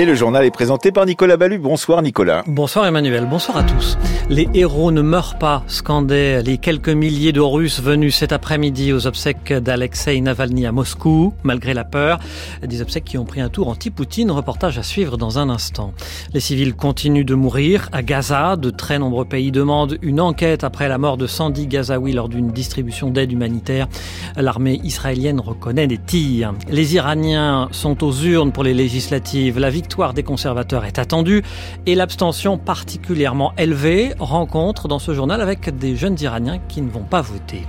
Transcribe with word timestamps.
Et 0.00 0.06
le 0.06 0.14
journal 0.14 0.46
est 0.46 0.50
présenté 0.50 0.92
par 0.92 1.04
Nicolas 1.04 1.36
Ballu. 1.36 1.58
Bonsoir 1.58 2.00
Nicolas. 2.00 2.42
Bonsoir 2.46 2.86
Emmanuel, 2.86 3.26
bonsoir 3.28 3.58
à 3.58 3.64
tous. 3.64 3.98
Les 4.30 4.48
héros 4.54 4.92
ne 4.92 5.02
meurent 5.02 5.36
pas, 5.36 5.62
scandaient 5.66 6.42
les 6.42 6.56
quelques 6.56 6.88
milliers 6.88 7.32
de 7.32 7.40
Russes 7.42 7.82
venus 7.82 8.16
cet 8.16 8.32
après-midi 8.32 8.94
aux 8.94 9.06
obsèques 9.06 9.52
d'Alexei 9.52 10.18
Navalny 10.22 10.64
à 10.64 10.72
Moscou, 10.72 11.34
malgré 11.42 11.74
la 11.74 11.84
peur. 11.84 12.18
Des 12.66 12.80
obsèques 12.80 13.04
qui 13.04 13.18
ont 13.18 13.26
pris 13.26 13.42
un 13.42 13.50
tour 13.50 13.68
anti-Poutine, 13.68 14.30
reportage 14.30 14.78
à 14.78 14.82
suivre 14.82 15.18
dans 15.18 15.38
un 15.38 15.50
instant. 15.50 15.92
Les 16.32 16.40
civils 16.40 16.74
continuent 16.74 17.26
de 17.26 17.34
mourir. 17.34 17.90
À 17.92 18.02
Gaza, 18.02 18.56
de 18.56 18.70
très 18.70 18.98
nombreux 18.98 19.26
pays 19.26 19.52
demandent 19.52 19.98
une 20.00 20.22
enquête 20.22 20.64
après 20.64 20.88
la 20.88 20.96
mort 20.96 21.18
de 21.18 21.26
Sandy 21.26 21.66
Gazaoui 21.66 22.12
lors 22.12 22.30
d'une 22.30 22.52
distribution 22.52 23.10
d'aide 23.10 23.32
humanitaire. 23.32 23.86
L'armée 24.34 24.80
israélienne 24.82 25.40
reconnaît 25.40 25.88
des 25.88 25.98
tirs. 25.98 26.54
Les 26.70 26.94
Iraniens 26.94 27.68
sont 27.70 28.02
aux 28.02 28.14
urnes 28.14 28.52
pour 28.52 28.64
les 28.64 28.72
législatives. 28.72 29.58
La 29.58 29.68
victoire 29.68 29.89
des 30.14 30.22
conservateurs 30.22 30.84
est 30.84 30.98
attendue 30.98 31.42
et 31.84 31.94
l'abstention 31.94 32.56
particulièrement 32.56 33.52
élevée 33.58 34.14
rencontre 34.18 34.88
dans 34.88 34.98
ce 34.98 35.14
journal 35.14 35.40
avec 35.40 35.76
des 35.76 35.96
jeunes 35.96 36.16
Iraniens 36.20 36.60
qui 36.68 36.80
ne 36.80 36.90
vont 36.90 37.02
pas 37.02 37.20
voter. 37.20 37.66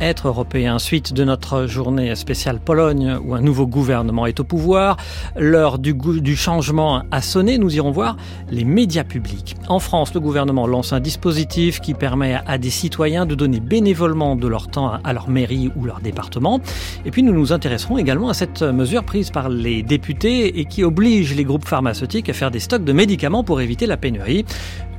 Être 0.00 0.28
européen, 0.28 0.78
suite 0.78 1.14
de 1.14 1.24
notre 1.24 1.66
journée 1.66 2.14
spéciale 2.16 2.60
Pologne 2.60 3.16
où 3.24 3.34
un 3.34 3.40
nouveau 3.40 3.66
gouvernement 3.66 4.26
est 4.26 4.40
au 4.40 4.44
pouvoir, 4.44 4.98
l'heure 5.36 5.78
du, 5.78 5.94
du 5.94 6.36
changement 6.36 7.02
a 7.10 7.22
sonné, 7.22 7.56
nous 7.56 7.74
irons 7.74 7.92
voir 7.92 8.18
les 8.50 8.64
médias 8.64 9.04
publics. 9.04 9.56
En 9.68 9.78
France, 9.78 10.12
le 10.12 10.20
gouvernement 10.20 10.66
lance 10.66 10.92
un 10.92 11.00
dispositif 11.00 11.80
qui 11.80 11.94
permet 11.94 12.38
à 12.46 12.58
des 12.58 12.68
citoyens 12.68 13.24
de 13.24 13.34
donner 13.34 13.58
bénévolement 13.58 14.36
de 14.36 14.46
leur 14.46 14.68
temps 14.68 14.92
à 15.02 15.12
leur 15.14 15.30
mairie 15.30 15.72
ou 15.76 15.86
leur 15.86 16.00
département. 16.00 16.60
Et 17.06 17.10
puis 17.10 17.22
nous 17.22 17.32
nous 17.32 17.54
intéresserons 17.54 17.96
également 17.96 18.28
à 18.28 18.34
cette 18.34 18.62
mesure 18.62 19.02
prise 19.02 19.30
par 19.30 19.48
les 19.48 19.82
députés 19.82 20.60
et 20.60 20.66
qui 20.66 20.84
oblige 20.84 21.34
les 21.34 21.44
groupes 21.44 21.66
pharmaceutiques 21.66 22.28
à 22.28 22.34
faire 22.34 22.50
des 22.50 22.60
stocks 22.60 22.84
de 22.84 22.92
médicaments 22.92 23.44
pour 23.44 23.62
éviter 23.62 23.86
la 23.86 23.96
pénurie. 23.96 24.44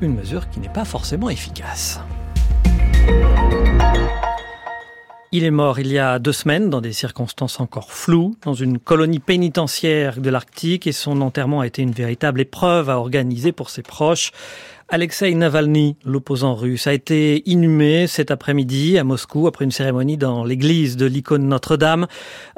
Une 0.02 0.16
mesure 0.16 0.49
qui 0.49 0.59
n'est 0.59 0.69
pas 0.69 0.86
forcément 0.86 1.30
efficace. 1.30 2.02
Il 5.33 5.44
est 5.44 5.52
mort 5.52 5.78
il 5.78 5.92
y 5.92 6.00
a 6.00 6.20
deux 6.20 6.31
semaines 6.31 6.70
dans 6.70 6.80
des 6.80 6.94
circonstances 6.94 7.59
encore 7.59 7.92
floues, 7.92 8.38
dans 8.45 8.53
une 8.53 8.80
colonie 8.80 9.20
pénitentiaire 9.20 10.22
de 10.22 10.30
l'Arctique 10.30 10.88
et 10.88 10.94
son 10.94 11.20
enterrement 11.20 11.59
a 11.59 11.67
été 11.67 11.81
une 11.81 11.92
véritable 11.92 12.39
épreuve 12.39 12.89
à 12.89 12.97
organiser 12.97 13.52
pour 13.52 13.70
ses 13.70 13.81
proches. 13.81 14.31
Alexei 14.88 15.36
Navalny, 15.36 15.98
l'opposant 16.05 16.55
russe, 16.55 16.88
a 16.88 16.94
été 16.94 17.44
inhumé 17.45 18.08
cet 18.08 18.31
après-midi 18.31 18.98
à 18.98 19.03
Moscou 19.03 19.48
après 19.48 19.66
une 19.66 19.72
cérémonie 19.72 20.16
dans 20.16 20.45
l'église 20.45 20.95
de 20.95 21.05
l'icône 21.05 21.50
Notre-Dame. 21.50 22.08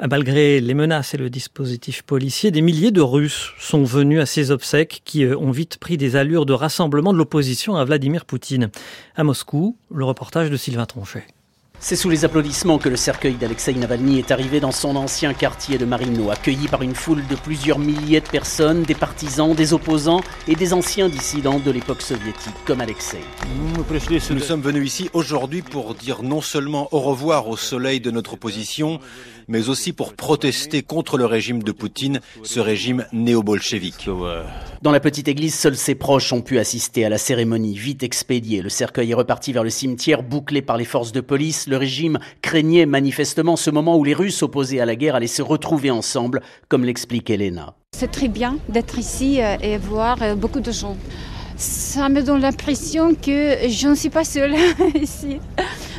Malgré 0.08 0.60
les 0.60 0.74
menaces 0.74 1.12
et 1.12 1.16
le 1.16 1.28
dispositif 1.28 2.02
policier, 2.02 2.52
des 2.52 2.62
milliers 2.62 2.92
de 2.92 3.00
Russes 3.00 3.50
sont 3.58 3.82
venus 3.82 4.20
à 4.20 4.26
ces 4.26 4.52
obsèques 4.52 5.02
qui 5.04 5.26
ont 5.26 5.50
vite 5.50 5.78
pris 5.78 5.96
des 5.96 6.14
allures 6.14 6.46
de 6.46 6.52
rassemblement 6.52 7.12
de 7.12 7.18
l'opposition 7.18 7.74
à 7.74 7.84
Vladimir 7.84 8.26
Poutine. 8.26 8.70
À 9.16 9.24
Moscou, 9.24 9.76
le 9.92 10.04
reportage 10.04 10.50
de 10.50 10.56
Sylvain 10.56 10.86
Tronchet. 10.86 11.26
C'est 11.82 11.96
sous 11.96 12.10
les 12.10 12.26
applaudissements 12.26 12.76
que 12.76 12.90
le 12.90 12.96
cercueil 12.96 13.36
d'Alexei 13.36 13.72
Navalny 13.72 14.18
est 14.18 14.30
arrivé 14.30 14.60
dans 14.60 14.70
son 14.70 14.96
ancien 14.96 15.32
quartier 15.32 15.78
de 15.78 15.86
Marino, 15.86 16.30
accueilli 16.30 16.68
par 16.68 16.82
une 16.82 16.94
foule 16.94 17.26
de 17.26 17.34
plusieurs 17.34 17.78
milliers 17.78 18.20
de 18.20 18.28
personnes, 18.28 18.82
des 18.82 18.94
partisans, 18.94 19.54
des 19.54 19.72
opposants 19.72 20.20
et 20.46 20.56
des 20.56 20.74
anciens 20.74 21.08
dissidents 21.08 21.58
de 21.58 21.70
l'époque 21.70 22.02
soviétique, 22.02 22.52
comme 22.66 22.82
Alexei. 22.82 23.20
Nous 24.30 24.40
sommes 24.40 24.60
venus 24.60 24.86
ici 24.86 25.10
aujourd'hui 25.14 25.62
pour 25.62 25.94
dire 25.94 26.22
non 26.22 26.42
seulement 26.42 26.86
au 26.92 27.00
revoir 27.00 27.48
au 27.48 27.56
soleil 27.56 27.98
de 27.98 28.10
notre 28.10 28.34
opposition, 28.34 29.00
mais 29.48 29.70
aussi 29.70 29.94
pour 29.94 30.12
protester 30.12 30.82
contre 30.82 31.16
le 31.16 31.24
régime 31.24 31.62
de 31.62 31.72
Poutine, 31.72 32.20
ce 32.42 32.60
régime 32.60 33.06
néo-bolchevique. 33.12 34.08
Dans 34.82 34.92
la 34.92 35.00
petite 35.00 35.28
église, 35.28 35.54
seuls 35.54 35.76
ses 35.76 35.94
proches 35.94 36.32
ont 36.32 36.42
pu 36.42 36.58
assister 36.58 37.06
à 37.06 37.08
la 37.08 37.18
cérémonie, 37.18 37.74
vite 37.74 38.02
expédiée. 38.02 38.60
Le 38.60 38.68
cercueil 38.68 39.10
est 39.10 39.14
reparti 39.14 39.52
vers 39.52 39.64
le 39.64 39.70
cimetière, 39.70 40.22
bouclé 40.22 40.60
par 40.62 40.76
les 40.76 40.84
forces 40.84 41.12
de 41.12 41.20
police. 41.20 41.66
Le 41.70 41.76
régime 41.76 42.18
craignait 42.42 42.84
manifestement 42.84 43.54
ce 43.54 43.70
moment 43.70 43.96
où 43.96 44.02
les 44.02 44.12
Russes 44.12 44.42
opposés 44.42 44.80
à 44.80 44.86
la 44.86 44.96
guerre 44.96 45.14
allaient 45.14 45.28
se 45.28 45.40
retrouver 45.40 45.92
ensemble, 45.92 46.42
comme 46.68 46.84
l'explique 46.84 47.30
Elena. 47.30 47.74
C'est 47.96 48.10
très 48.10 48.26
bien 48.26 48.58
d'être 48.68 48.98
ici 48.98 49.38
et 49.38 49.78
voir 49.78 50.18
beaucoup 50.36 50.58
de 50.58 50.72
gens. 50.72 50.96
Ça 51.54 52.08
me 52.08 52.22
donne 52.22 52.40
l'impression 52.40 53.14
que 53.14 53.68
je 53.68 53.86
ne 53.86 53.94
suis 53.94 54.10
pas 54.10 54.24
seule 54.24 54.56
ici. 55.00 55.38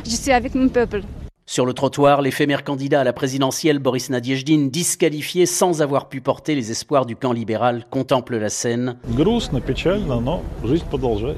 Je 0.04 0.10
suis 0.10 0.32
avec 0.32 0.54
mon 0.54 0.68
peuple. 0.68 1.04
Sur 1.52 1.66
le 1.66 1.74
trottoir, 1.74 2.22
l'éphémère 2.22 2.64
candidat 2.64 3.02
à 3.02 3.04
la 3.04 3.12
présidentielle 3.12 3.78
Boris 3.78 4.08
Nadiejdin, 4.08 4.68
disqualifié 4.72 5.44
sans 5.44 5.82
avoir 5.82 6.08
pu 6.08 6.22
porter 6.22 6.54
les 6.54 6.70
espoirs 6.70 7.04
du 7.04 7.14
camp 7.14 7.34
libéral, 7.34 7.84
contemple 7.90 8.38
la 8.38 8.48
scène. 8.48 8.96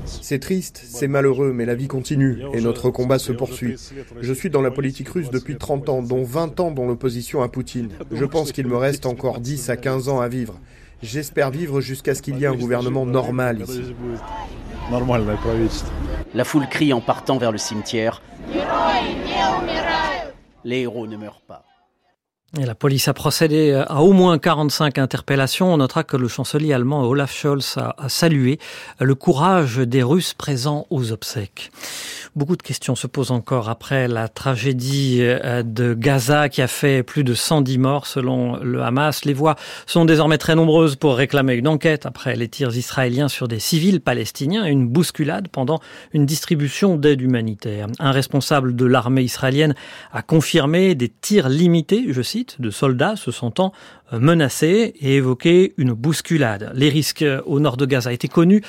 C'est 0.06 0.38
triste, 0.38 0.84
c'est 0.86 1.08
malheureux, 1.08 1.52
mais 1.52 1.64
la 1.64 1.74
vie 1.74 1.88
continue 1.88 2.44
et 2.52 2.60
notre 2.60 2.90
combat 2.90 3.18
se 3.18 3.32
poursuit. 3.32 3.74
Je 4.20 4.32
suis 4.32 4.50
dans 4.50 4.62
la 4.62 4.70
politique 4.70 5.08
russe 5.08 5.30
depuis 5.30 5.56
30 5.56 5.88
ans, 5.88 6.00
dont 6.00 6.22
20 6.22 6.60
ans 6.60 6.70
dans 6.70 6.84
l'opposition 6.86 7.42
à 7.42 7.48
Poutine. 7.48 7.88
Je 8.12 8.24
pense 8.24 8.52
qu'il 8.52 8.68
me 8.68 8.76
reste 8.76 9.06
encore 9.06 9.40
10 9.40 9.68
à 9.68 9.76
15 9.76 10.08
ans 10.08 10.20
à 10.20 10.28
vivre. 10.28 10.60
J'espère 11.04 11.50
vivre 11.50 11.82
jusqu'à 11.82 12.14
ce 12.14 12.22
qu'il 12.22 12.38
y 12.38 12.44
ait 12.44 12.46
un 12.46 12.54
gouvernement 12.54 13.04
normal 13.04 13.60
ici. 13.60 13.94
La 16.32 16.44
foule 16.44 16.66
crie 16.66 16.94
en 16.94 17.02
partant 17.02 17.36
vers 17.36 17.52
le 17.52 17.58
cimetière. 17.58 18.22
Les 20.64 20.80
héros 20.80 21.06
ne 21.06 21.18
meurent 21.18 21.42
pas. 21.42 21.66
Et 22.60 22.66
la 22.66 22.76
police 22.76 23.08
a 23.08 23.14
procédé 23.14 23.72
à 23.72 24.02
au 24.02 24.12
moins 24.12 24.38
45 24.38 24.98
interpellations. 24.98 25.74
On 25.74 25.78
notera 25.78 26.04
que 26.04 26.16
le 26.16 26.28
chancelier 26.28 26.72
allemand 26.72 27.02
Olaf 27.02 27.34
Scholz 27.34 27.76
a, 27.78 27.96
a 27.98 28.08
salué 28.08 28.60
le 29.00 29.14
courage 29.16 29.78
des 29.78 30.04
Russes 30.04 30.34
présents 30.34 30.86
aux 30.90 31.10
obsèques. 31.10 31.72
Beaucoup 32.36 32.56
de 32.56 32.62
questions 32.62 32.96
se 32.96 33.06
posent 33.06 33.30
encore 33.30 33.68
après 33.68 34.08
la 34.08 34.26
tragédie 34.26 35.18
de 35.20 35.94
Gaza 35.94 36.48
qui 36.48 36.62
a 36.62 36.66
fait 36.66 37.04
plus 37.04 37.22
de 37.22 37.32
110 37.32 37.78
morts 37.78 38.06
selon 38.06 38.56
le 38.56 38.82
Hamas. 38.82 39.24
Les 39.24 39.32
voix 39.34 39.54
sont 39.86 40.04
désormais 40.04 40.38
très 40.38 40.56
nombreuses 40.56 40.96
pour 40.96 41.16
réclamer 41.16 41.54
une 41.54 41.68
enquête 41.68 42.06
après 42.06 42.34
les 42.34 42.48
tirs 42.48 42.76
israéliens 42.76 43.28
sur 43.28 43.46
des 43.46 43.60
civils 43.60 44.00
palestiniens 44.00 44.66
et 44.66 44.70
une 44.70 44.88
bousculade 44.88 45.46
pendant 45.46 45.80
une 46.12 46.26
distribution 46.26 46.96
d'aide 46.96 47.20
humanitaire. 47.20 47.86
Un 48.00 48.10
responsable 48.10 48.74
de 48.74 48.84
l'armée 48.84 49.22
israélienne 49.22 49.76
a 50.12 50.22
confirmé 50.22 50.96
des 50.96 51.08
tirs 51.08 51.48
limités, 51.48 52.06
je 52.10 52.22
cite, 52.22 52.43
de 52.58 52.70
soldats 52.70 53.16
se 53.16 53.30
sentant 53.30 53.72
menacés 54.12 54.94
et 55.00 55.16
évoqué 55.16 55.74
une 55.76 55.92
bousculade. 55.92 56.70
Les 56.74 56.88
risques 56.88 57.24
au 57.46 57.60
nord 57.60 57.76
de 57.76 57.86
Gaza 57.86 58.12
étaient 58.12 58.28
connus. 58.28 58.62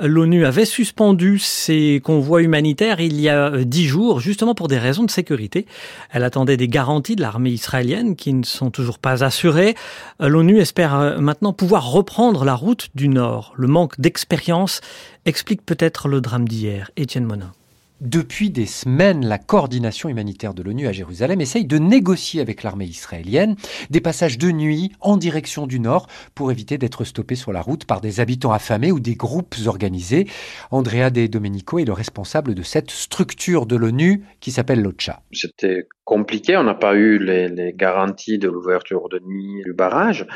L'ONU 0.00 0.44
avait 0.44 0.64
suspendu 0.64 1.38
ses 1.38 2.00
convois 2.04 2.42
humanitaires 2.42 3.00
il 3.00 3.20
y 3.20 3.28
a 3.28 3.50
dix 3.64 3.86
jours, 3.86 4.20
justement 4.20 4.54
pour 4.54 4.68
des 4.68 4.78
raisons 4.78 5.04
de 5.04 5.10
sécurité. 5.10 5.66
Elle 6.10 6.24
attendait 6.24 6.56
des 6.56 6.68
garanties 6.68 7.16
de 7.16 7.22
l'armée 7.22 7.50
israélienne 7.50 8.16
qui 8.16 8.32
ne 8.32 8.44
sont 8.44 8.70
toujours 8.70 8.98
pas 8.98 9.24
assurées. 9.24 9.74
L'ONU 10.20 10.58
espère 10.58 11.20
maintenant 11.20 11.52
pouvoir 11.52 11.90
reprendre 11.90 12.44
la 12.44 12.54
route 12.54 12.88
du 12.94 13.08
nord. 13.08 13.54
Le 13.56 13.66
manque 13.66 14.00
d'expérience 14.00 14.80
explique 15.24 15.64
peut-être 15.64 16.08
le 16.08 16.20
drame 16.20 16.48
d'hier. 16.48 16.90
Étienne 16.96 17.24
Monin. 17.24 17.52
Depuis 18.02 18.50
des 18.50 18.66
semaines, 18.66 19.24
la 19.24 19.38
coordination 19.38 20.08
humanitaire 20.08 20.54
de 20.54 20.62
l'ONU 20.64 20.88
à 20.88 20.92
Jérusalem 20.92 21.40
essaye 21.40 21.66
de 21.66 21.78
négocier 21.78 22.40
avec 22.40 22.64
l'armée 22.64 22.86
israélienne 22.86 23.54
des 23.90 24.00
passages 24.00 24.38
de 24.38 24.50
nuit 24.50 24.90
en 24.98 25.16
direction 25.16 25.68
du 25.68 25.78
nord 25.78 26.08
pour 26.34 26.50
éviter 26.50 26.78
d'être 26.78 27.04
stoppés 27.04 27.36
sur 27.36 27.52
la 27.52 27.62
route 27.62 27.84
par 27.84 28.00
des 28.00 28.18
habitants 28.18 28.50
affamés 28.50 28.90
ou 28.90 28.98
des 28.98 29.14
groupes 29.14 29.54
organisés. 29.66 30.26
Andrea 30.72 31.10
De 31.10 31.28
Domenico 31.28 31.78
est 31.78 31.84
le 31.84 31.92
responsable 31.92 32.56
de 32.56 32.62
cette 32.64 32.90
structure 32.90 33.66
de 33.66 33.76
l'ONU 33.76 34.24
qui 34.40 34.50
s'appelle 34.50 34.82
l'OCHA. 34.82 35.22
C'était 35.30 35.86
compliqué, 36.02 36.56
on 36.56 36.64
n'a 36.64 36.74
pas 36.74 36.96
eu 36.96 37.20
les, 37.20 37.48
les 37.48 37.72
garanties 37.72 38.38
de 38.38 38.48
l'ouverture 38.48 39.08
de 39.10 39.20
nuit 39.20 39.62
du 39.64 39.74
barrage, 39.74 40.26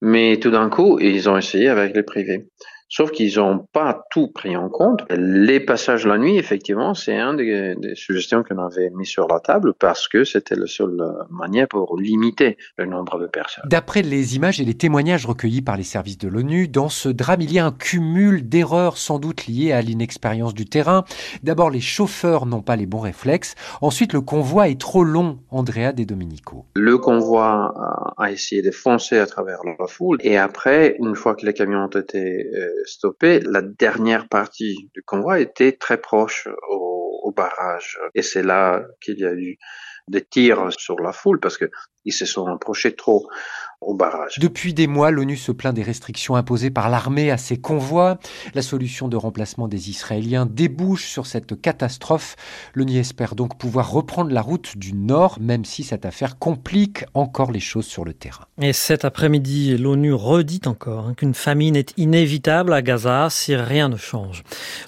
mais 0.00 0.36
tout 0.36 0.52
d'un 0.52 0.68
coup, 0.68 1.00
ils 1.00 1.28
ont 1.28 1.36
essayé 1.36 1.68
avec 1.70 1.96
les 1.96 2.04
privés. 2.04 2.46
Sauf 2.88 3.10
qu'ils 3.10 3.36
n'ont 3.36 3.66
pas 3.72 4.06
tout 4.10 4.28
pris 4.28 4.56
en 4.56 4.68
compte. 4.68 5.04
Les 5.10 5.60
passages 5.60 6.06
la 6.06 6.18
nuit, 6.18 6.36
effectivement, 6.36 6.94
c'est 6.94 7.16
un 7.16 7.34
des, 7.34 7.74
des 7.76 7.94
suggestions 7.94 8.42
qu'on 8.42 8.58
avait 8.58 8.90
mis 8.90 9.06
sur 9.06 9.26
la 9.26 9.40
table 9.40 9.74
parce 9.74 10.08
que 10.08 10.24
c'était 10.24 10.54
la 10.54 10.66
seule 10.66 11.02
manière 11.30 11.66
pour 11.68 11.98
limiter 11.98 12.56
le 12.76 12.86
nombre 12.86 13.18
de 13.18 13.26
personnes. 13.26 13.64
D'après 13.68 14.02
les 14.02 14.36
images 14.36 14.60
et 14.60 14.64
les 14.64 14.74
témoignages 14.74 15.26
recueillis 15.26 15.62
par 15.62 15.76
les 15.76 15.82
services 15.82 16.18
de 16.18 16.28
l'ONU, 16.28 16.68
dans 16.68 16.88
ce 16.88 17.08
drame, 17.08 17.40
il 17.40 17.52
y 17.52 17.58
a 17.58 17.66
un 17.66 17.72
cumul 17.72 18.48
d'erreurs 18.48 18.98
sans 18.98 19.18
doute 19.18 19.46
liées 19.46 19.72
à 19.72 19.82
l'inexpérience 19.82 20.54
du 20.54 20.64
terrain. 20.64 21.04
D'abord, 21.42 21.70
les 21.70 21.80
chauffeurs 21.80 22.46
n'ont 22.46 22.62
pas 22.62 22.76
les 22.76 22.86
bons 22.86 23.00
réflexes. 23.00 23.54
Ensuite, 23.80 24.12
le 24.12 24.20
convoi 24.20 24.68
est 24.68 24.80
trop 24.80 25.04
long, 25.04 25.38
Andrea 25.50 25.92
De 25.92 26.04
Domenico. 26.04 26.66
Le 26.74 26.98
convoi 26.98 27.74
a 28.16 28.30
essayé 28.30 28.62
de 28.62 28.70
foncer 28.70 29.18
à 29.18 29.26
travers 29.26 29.58
la 29.78 29.86
foule 29.86 30.18
et 30.20 30.36
après, 30.38 30.96
une 31.00 31.14
fois 31.14 31.34
que 31.34 31.44
les 31.44 31.52
camions 31.52 31.84
ont 31.84 31.98
été 32.00 32.46
euh, 32.54 32.70
stoppé, 32.84 33.40
la 33.40 33.62
dernière 33.62 34.28
partie 34.28 34.90
du 34.94 35.02
convoi 35.02 35.40
était 35.40 35.72
très 35.72 36.00
proche 36.00 36.48
au, 36.70 37.32
barrage. 37.36 37.98
Et 38.14 38.22
c'est 38.22 38.44
là 38.44 38.82
qu'il 39.00 39.18
y 39.18 39.26
a 39.26 39.32
eu 39.34 39.58
des 40.08 40.24
tirs 40.24 40.68
sur 40.72 41.00
la 41.00 41.12
foule 41.12 41.40
parce 41.40 41.58
que 41.58 41.68
ils 42.04 42.12
se 42.12 42.24
sont 42.24 42.46
approchés 42.46 42.94
trop. 42.94 43.28
Au 43.80 43.94
barrage. 43.94 44.38
Depuis 44.38 44.74
des 44.74 44.86
mois, 44.86 45.10
l'ONU 45.10 45.36
se 45.36 45.52
plaint 45.52 45.74
des 45.74 45.82
restrictions 45.82 46.36
imposées 46.36 46.70
par 46.70 46.88
l'armée 46.88 47.30
à 47.30 47.36
ses 47.36 47.58
convois. 47.58 48.18
La 48.54 48.62
solution 48.62 49.08
de 49.08 49.16
remplacement 49.16 49.68
des 49.68 49.90
Israéliens 49.90 50.46
débouche 50.46 51.06
sur 51.06 51.26
cette 51.26 51.60
catastrophe. 51.60 52.36
L'ONU 52.74 52.98
espère 52.98 53.34
donc 53.34 53.58
pouvoir 53.58 53.90
reprendre 53.90 54.30
la 54.32 54.42
route 54.42 54.76
du 54.76 54.92
nord, 54.94 55.38
même 55.40 55.64
si 55.64 55.82
cette 55.82 56.06
affaire 56.06 56.38
complique 56.38 57.04
encore 57.14 57.52
les 57.52 57.60
choses 57.60 57.86
sur 57.86 58.04
le 58.04 58.14
terrain. 58.14 58.46
Et 58.60 58.72
cet 58.72 59.04
après-midi, 59.04 59.76
l'ONU 59.76 60.12
redit 60.12 60.62
encore 60.66 61.08
hein, 61.08 61.14
qu'une 61.14 61.34
famine 61.34 61.76
est 61.76 61.92
inévitable 61.96 62.72
à 62.72 62.82
Gaza 62.82 63.28
si 63.30 63.54
rien 63.54 63.88
ne 63.88 63.96
change. 63.96 64.42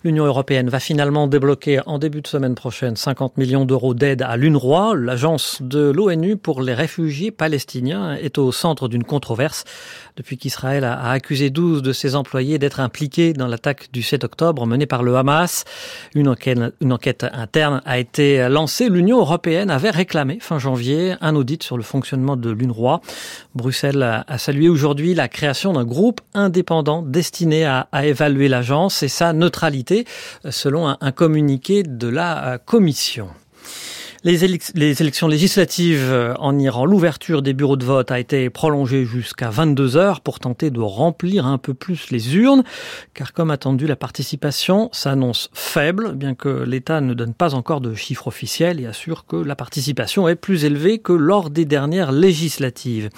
L'Union 0.05 0.25
européenne 0.25 0.69
va 0.69 0.81
finalement 0.81 1.27
débloquer 1.27 1.81
en 1.87 1.99
début 1.99 2.23
de 2.23 2.27
semaine 2.27 2.55
prochaine 2.55 2.97
50 2.97 3.37
millions 3.37 3.65
d'euros 3.65 3.95
d'aide 3.95 4.23
à 4.23 4.37
l'UNRWA, 4.37 4.95
l'agence 4.95 5.59
de 5.61 5.91
l'ONU 5.91 6.37
pour 6.37 6.63
les 6.63 6.75
réfugiés 6.75 7.31
palestiniens, 7.31 8.15
est 8.15 8.39
au 8.39 8.53
centre 8.53 8.78
d'une 8.87 9.03
controverse 9.03 9.65
depuis 10.17 10.37
qu'Israël 10.37 10.85
a 10.85 11.11
accusé 11.11 11.51
12 11.51 11.83
de 11.83 11.93
ses 11.93 12.15
employés 12.15 12.59
d'être 12.59 12.81
impliqués 12.81 13.33
dans 13.33 13.49
l'attaque 13.49 13.91
du 13.93 14.03
7 14.03 14.25
octobre 14.25 14.67
menée 14.67 14.87
par 14.87 15.03
le 15.03 15.17
Hamas. 15.17 15.65
Une 16.15 16.29
enquête, 16.29 17.25
interne 17.33 17.83
a 17.85 17.99
été 17.99 18.49
lancée. 18.49 18.89
L'Union 18.89 19.19
européenne 19.19 19.71
avait 19.71 19.91
réclamé 19.91 20.39
fin 20.41 20.59
janvier 20.59 21.15
un 21.21 21.35
audit 21.35 21.63
sur 21.63 21.77
le 21.77 21.83
fonctionnement 21.83 22.37
de 22.37 22.51
l'UNRWA. 22.51 23.01
Bruxelles 23.55 24.03
a 24.27 24.39
salué 24.39 24.69
aujourd'hui 24.69 25.15
la 25.15 25.29
création 25.29 25.73
d'un 25.73 25.85
groupe 25.85 26.21
indépendant 26.35 27.03
destiné 27.03 27.65
à, 27.65 27.89
évaluer 28.03 28.49
l'agence 28.49 29.03
et 29.03 29.09
sa 29.09 29.33
neutralité, 29.33 30.05
selon 30.49 30.89
un, 30.89 30.99
un 31.01 31.13
communiqué 31.13 31.83
de 31.83 32.09
la 32.09 32.59
Commission. 32.65 33.29
Les, 34.25 34.45
élections 34.45 35.29
législatives 35.29 36.11
euh, 36.11 36.35
en 36.39 36.59
Iran, 36.59 36.85
l'ouverture 36.85 37.41
des 37.41 37.53
bureaux 37.53 37.77
de 37.77 37.85
vote 37.85 38.11
a 38.11 38.19
été 38.19 38.51
prolongée 38.51 39.05
jusqu'à 39.05 39.49
22 39.49 39.97
heures 39.97 40.21
pour 40.21 40.41
tenter 40.41 40.71
de 40.71 40.81
remplir 40.81 41.47
un 41.47 41.57
peu 41.57 41.73
plus 41.73 42.11
les 42.11 42.35
urnes, 42.37 42.65
car 43.15 43.33
comme 43.33 43.53
attendu, 43.53 43.87
la 43.87 43.95
participation 43.95 44.91
s'annonce 44.93 45.51
faible, 45.53 46.15
bien 46.15 46.35
que 46.35 46.49
l'État 46.49 47.01
ne 47.01 47.15
donne 47.15 47.33
pas 47.33 47.55
encore 47.55 47.81
de 47.81 47.95
chiffres 47.95 48.27
officiels 48.27 48.81
et 48.81 48.87
assure 48.87 49.25
que 49.25 49.37
la 49.37 49.55
participation 49.55 50.27
est 50.27 50.35
plus 50.35 50.65
élevée 50.65 50.99
que 50.99 51.13
lors 51.13 51.49
des 51.49 51.65
dernières 51.65 52.11
législatives. 52.11 53.11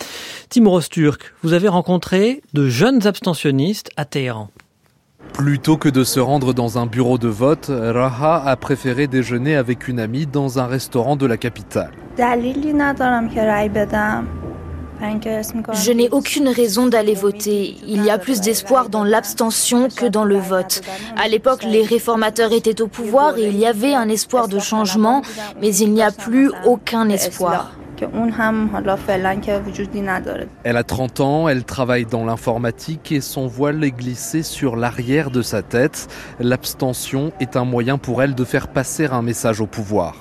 Timur 0.51 0.87
Turk, 0.87 1.33
vous 1.43 1.55
avez 1.55 1.69
rencontré 1.69 2.43
de 2.53 2.69
jeunes 2.69 3.07
abstentionnistes 3.07 3.91
à 3.97 4.05
Téhéran. 4.05 4.51
Plutôt 5.41 5.79
que 5.79 5.89
de 5.89 6.05
se 6.05 6.21
rendre 6.21 6.53
dans 6.53 6.77
un 6.77 6.85
bureau 6.85 7.17
de 7.17 7.29
vote, 7.29 7.71
Raha 7.71 8.43
a 8.45 8.57
préféré 8.57 9.07
déjeuner 9.07 9.57
avec 9.57 9.89
une 9.89 9.99
amie 9.99 10.27
dans 10.27 10.59
un 10.59 10.67
restaurant 10.67 11.17
de 11.17 11.25
la 11.25 11.39
capitale. 11.39 11.93
Je 15.73 15.93
n'ai 15.93 16.11
aucune 16.11 16.49
raison 16.49 16.89
d'aller 16.89 17.15
voter. 17.15 17.75
Il 17.87 18.05
y 18.05 18.11
a 18.11 18.19
plus 18.19 18.43
d'espoir 18.43 18.91
dans 18.91 19.03
l'abstention 19.03 19.89
que 19.89 20.05
dans 20.05 20.25
le 20.25 20.37
vote. 20.37 20.83
À 21.17 21.27
l'époque, 21.27 21.65
les 21.65 21.85
réformateurs 21.85 22.53
étaient 22.53 22.83
au 22.83 22.87
pouvoir 22.87 23.39
et 23.39 23.49
il 23.49 23.57
y 23.57 23.65
avait 23.65 23.95
un 23.95 24.11
espoir 24.11 24.47
de 24.47 24.59
changement, 24.59 25.23
mais 25.63 25.75
il 25.75 25.95
n'y 25.95 26.03
a 26.03 26.11
plus 26.11 26.53
aucun 26.67 27.09
espoir. 27.09 27.71
Elle 30.65 30.77
a 30.77 30.85
30 30.85 31.21
ans, 31.21 31.49
elle 31.49 31.65
travaille 31.65 32.07
dans 32.07 32.25
l'informatique 32.25 33.13
et 33.13 33.21
son 33.21 33.47
voile 33.47 33.83
est 33.85 33.91
glissé 33.91 34.43
sur 34.43 34.77
l'arrière 34.77 35.31
de 35.31 35.43
sa 35.43 35.63
tête. 35.63 36.09
L'abstention 36.39 37.33
est 37.41 37.57
un 37.57 37.65
moyen 37.65 37.99
pour 37.99 38.23
elle 38.23 38.35
de 38.35 38.45
faire 38.45 38.69
passer 38.69 39.07
un 39.07 39.23
message 39.23 39.61
au 39.61 39.67
pouvoir. 39.67 40.17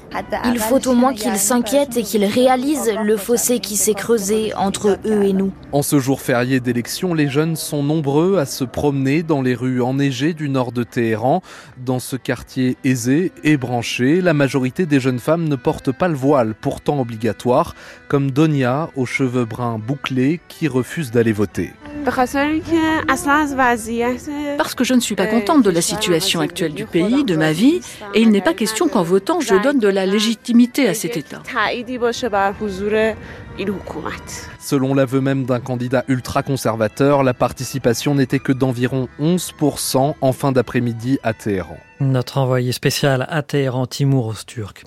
Il 0.46 0.60
faut 0.60 0.88
au 0.88 0.94
moins 0.94 1.14
qu'ils 1.14 1.38
s'inquiètent 1.38 1.98
et 1.98 2.04
qu'ils 2.04 2.26
réalisent 2.26 2.94
le 3.04 3.18
fossé 3.18 3.60
qui 3.60 3.76
s'est 3.76 3.94
creusé 3.94 4.54
entre 4.56 5.00
eux 5.06 5.24
et 5.24 5.34
nous. 5.34 5.52
En 5.72 5.82
ce 5.82 6.00
jour 6.00 6.22
férié 6.22 6.60
d'élection, 6.60 7.14
les 7.14 7.28
jeunes 7.28 7.56
sont 7.56 7.84
nombreux 7.84 8.38
à 8.38 8.46
se 8.46 8.64
promener 8.64 9.24
dans 9.24 9.42
les 9.42 9.56
rues 9.56 9.82
enneigées 9.82 10.34
du 10.34 10.50
nord 10.50 10.72
de 10.72 10.84
Téhéran. 10.84 11.42
Dans 11.78 12.00
ce 12.00 12.16
quartier 12.16 12.78
aisé 12.84 13.32
et 13.44 13.58
branché, 13.58 14.22
la 14.22 14.34
majorité 14.34 14.86
des 14.86 15.00
jeunes 15.00 15.20
femmes 15.20 15.48
ne 15.48 15.56
portent 15.56 15.92
pas 15.92 16.08
le 16.08 16.16
voile, 16.16 16.56
pourtant 16.60 17.00
obligatoire 17.00 17.69
comme 18.08 18.32
Donia 18.32 18.90
aux 18.96 19.06
cheveux 19.06 19.46
bruns 19.46 19.80
bouclés 19.80 20.40
qui 20.48 20.68
refuse 20.68 21.12
d'aller 21.12 21.32
voter. 21.32 21.74
Parce 24.58 24.76
que 24.76 24.84
je 24.84 24.94
ne 24.94 25.00
suis 25.00 25.16
pas 25.16 25.28
contente 25.28 25.64
de 25.64 25.70
la 25.70 25.82
situation 25.82 26.40
actuelle 26.40 26.74
du 26.74 26.86
pays, 26.86 27.24
de 27.24 27.36
ma 27.36 27.52
vie, 27.52 27.82
et 28.14 28.22
il 28.22 28.30
n'est 28.32 28.42
pas 28.42 28.54
question 28.54 28.88
qu'en 28.88 29.04
votant, 29.04 29.40
je 29.42 29.56
donne 29.56 29.80
de 29.80 29.88
la 29.88 30.06
légitimité 30.06 30.88
à 30.88 30.94
cet 30.94 31.18
État. 31.18 31.42
Selon 34.60 34.94
l'aveu 34.94 35.20
même 35.20 35.46
d'un 35.46 35.60
candidat 35.60 36.06
ultra-conservateur, 36.08 37.24
la 37.24 37.34
participation 37.34 38.16
n'était 38.16 38.40
que 38.40 38.54
d'environ 38.54 39.10
11% 39.20 40.16
en 40.22 40.32
fin 40.32 40.52
d'après-midi 40.52 41.20
à 41.24 41.34
Téhéran. 41.34 41.78
Notre 42.00 42.38
envoyé 42.38 42.72
spécial 42.72 43.28
à 43.30 43.44
Téhéran, 43.44 43.86
Timur 43.86 44.28
Osturk. 44.28 44.86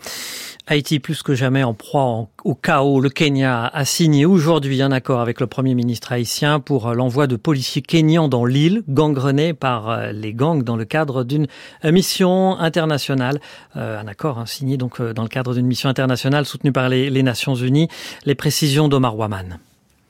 Haïti 0.68 1.00
plus 1.00 1.24
que 1.24 1.34
jamais 1.34 1.64
en 1.64 1.74
proie 1.74 2.28
au 2.44 2.54
chaos. 2.54 3.00
Le 3.00 3.10
Kenya 3.10 3.66
a 3.66 3.84
signé 3.84 4.24
aujourd'hui 4.24 4.80
un 4.80 4.92
accord 4.92 5.20
avec 5.20 5.40
le 5.40 5.48
Premier 5.48 5.74
ministre 5.74 6.12
haïtien 6.12 6.60
pour 6.60 6.86
euh, 6.88 6.94
l'envoi 6.94 7.26
de 7.26 7.34
policiers 7.34 7.82
kenyans 7.82 8.28
dans 8.28 8.44
l'île, 8.44 8.84
gangrenés 8.88 9.54
par 9.54 9.90
euh, 9.90 10.12
les 10.12 10.32
gangs 10.32 10.62
dans 10.62 10.76
le 10.76 10.84
cadre 10.84 11.24
d'une 11.24 11.48
euh, 11.84 11.90
mission 11.90 12.56
internationale. 12.58 13.40
un 13.74 14.06
accord 14.06 14.38
hein, 14.38 14.46
signé 14.46 14.76
donc 14.76 15.02
dans 15.02 15.22
le 15.22 15.28
cadre 15.28 15.52
d'une 15.52 15.66
mission 15.66 15.88
internationale 15.88 16.46
soutenue 16.46 16.72
par 16.72 16.88
les, 16.88 17.10
les 17.10 17.22
Nations 17.24 17.56
Unies. 17.56 17.88
Les 18.24 18.36
précisions 18.36 18.61
d'Omar 18.62 19.16
Waman. 19.16 19.58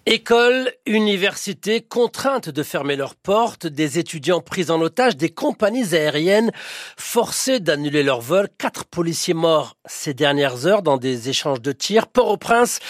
Écoles, 0.05 0.71
universités 0.85 1.81
contraintes 1.81 2.51
de 2.51 2.63
fermer 2.63 2.97
leurs 2.97 3.15
portes, 3.15 3.67
des 3.67 3.99
étudiants 3.99 4.41
pris 4.41 4.71
en 4.71 4.81
otage, 4.81 5.17
des 5.17 5.31
compagnies 5.31 5.95
aériennes 5.95 6.51
forcées 6.99 7.61
d'annuler 7.61 8.03
leurs 8.03 8.21
vols, 8.21 8.49
quatre 8.59 8.85
policiers 8.85 9.33
morts 9.33 9.77
ces 9.87 10.13
dernières 10.13 10.67
heures 10.67 10.83
dans 10.83 10.99
des 10.99 11.31
échanges 11.31 11.63
de 11.63 11.73
tirs. 11.73 12.09
Port-au-Prince, 12.09 12.81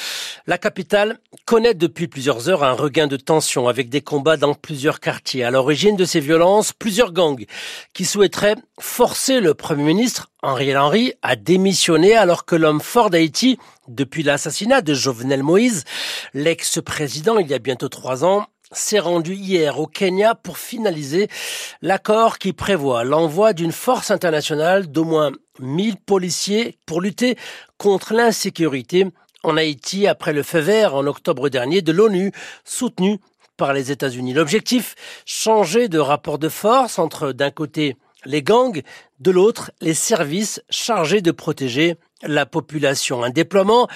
la 0.47 0.59
capitale, 0.59 1.19
connaît 1.45 1.75
depuis 1.75 2.09
plusieurs 2.09 2.49
heures 2.49 2.65
un 2.65 2.73
regain 2.73 3.07
de 3.07 3.17
tension 3.17 3.69
avec 3.69 3.89
des 3.89 4.01
combats 4.01 4.39
dans 4.39 4.55
plusieurs 4.55 4.99
quartiers. 4.99 5.45
À 5.45 5.51
l'origine 5.53 5.97
de 5.97 6.05
ces 6.05 6.21
violences, 6.21 6.73
plusieurs 6.73 7.13
gangs 7.13 7.45
qui 7.93 8.05
souhaiteraient 8.05 8.57
forcer 8.81 9.41
le 9.41 9.55
Premier 9.55 9.85
ministre 9.85 10.33
Henri 10.45 10.77
Henry 10.77 11.13
a 11.23 11.37
démissionné 11.37 12.17
alors 12.17 12.45
que 12.45 12.57
l'homme 12.57 12.81
fort 12.81 13.11
d'Haïti, 13.11 13.59
depuis 13.89 14.23
l'assassinat 14.23 14.81
de 14.83 14.95
Jovenel 14.95 15.43
Moïse, 15.43 15.85
l'ex-président 16.35 17.39
il 17.39 17.49
y 17.49 17.55
a 17.55 17.59
bientôt 17.59 17.89
trois 17.89 18.25
ans, 18.25 18.47
s'est 18.71 19.01
rendu 19.01 19.35
hier 19.35 19.79
au 19.79 19.87
Kenya 19.87 20.35
pour 20.35 20.59
finaliser 20.59 21.29
l'accord 21.83 22.39
qui 22.39 22.53
prévoit 22.53 23.05
l'envoi 23.05 23.53
d'une 23.53 23.73
force 23.73 24.11
internationale 24.11 24.91
d'au 24.91 25.05
moins 25.05 25.33
1000 25.61 25.97
policiers 25.97 26.79
pour 26.87 27.01
lutter 27.01 27.37
contre 27.77 28.15
l'insécurité 28.15 29.07
en 29.43 29.57
Haïti 29.57 30.07
après 30.07 30.33
le 30.33 30.43
feu 30.43 30.61
vert 30.61 30.95
en 30.95 31.07
octobre 31.07 31.49
dernier 31.49 31.83
de 31.83 31.93
l'ONU 31.93 32.33
soutenu 32.65 33.19
par 33.57 33.73
les 33.73 33.91
États-Unis. 33.91 34.33
L'objectif, 34.33 34.95
changer 35.27 35.89
de 35.89 35.99
rapport 35.99 36.39
de 36.39 36.49
force 36.49 36.99
entre 36.99 37.33
d'un 37.33 37.51
côté 37.51 37.97
les 38.25 38.43
gangs, 38.43 38.83
de 39.21 39.31
l'autre 39.31 39.73
les 39.81 39.95
services 39.95 40.63
chargés 40.71 41.21
de 41.21 41.33
protéger 41.33 41.97
la 42.23 42.47
population. 42.47 43.23
Un 43.23 43.31
déploiement 43.31 43.89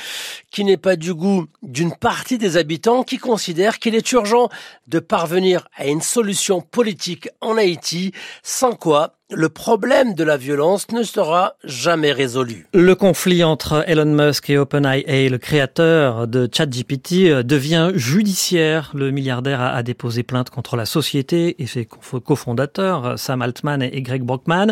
qui 0.50 0.64
n'est 0.64 0.76
pas 0.76 0.97
du 0.97 1.14
goût 1.14 1.47
d'une 1.62 1.95
partie 1.95 2.38
des 2.38 2.56
habitants 2.56 3.02
qui 3.02 3.18
considèrent 3.18 3.78
qu'il 3.78 3.95
est 3.95 4.12
urgent 4.12 4.49
de 4.88 4.99
parvenir 4.99 5.68
à 5.76 5.87
une 5.87 6.02
solution 6.02 6.61
politique 6.61 7.28
en 7.40 7.56
Haïti, 7.56 8.12
sans 8.42 8.73
quoi 8.73 9.16
le 9.30 9.49
problème 9.49 10.14
de 10.14 10.23
la 10.23 10.37
violence 10.37 10.88
ne 10.92 11.02
sera 11.02 11.56
jamais 11.64 12.12
résolu. 12.12 12.68
Le 12.73 12.95
conflit 12.95 13.42
entre 13.42 13.83
Elon 13.88 14.04
Musk 14.04 14.50
et 14.50 14.56
OpenAI, 14.56 15.28
le 15.28 15.38
créateur 15.38 16.28
de 16.28 16.49
ChatGPT, 16.52 17.42
devient 17.42 17.90
judiciaire. 17.97 18.92
Le 18.95 19.11
milliardaire 19.11 19.61
a 19.61 19.83
déposé 19.83 20.23
plainte 20.23 20.50
contre 20.50 20.76
la 20.76 20.87
société 20.87 21.61
et 21.61 21.66
ses 21.66 21.88
cofondateurs, 22.25 23.18
Sam 23.18 23.42
Altman 23.42 23.83
et 23.83 24.00
Greg 24.00 24.23
Brockman. 24.23 24.68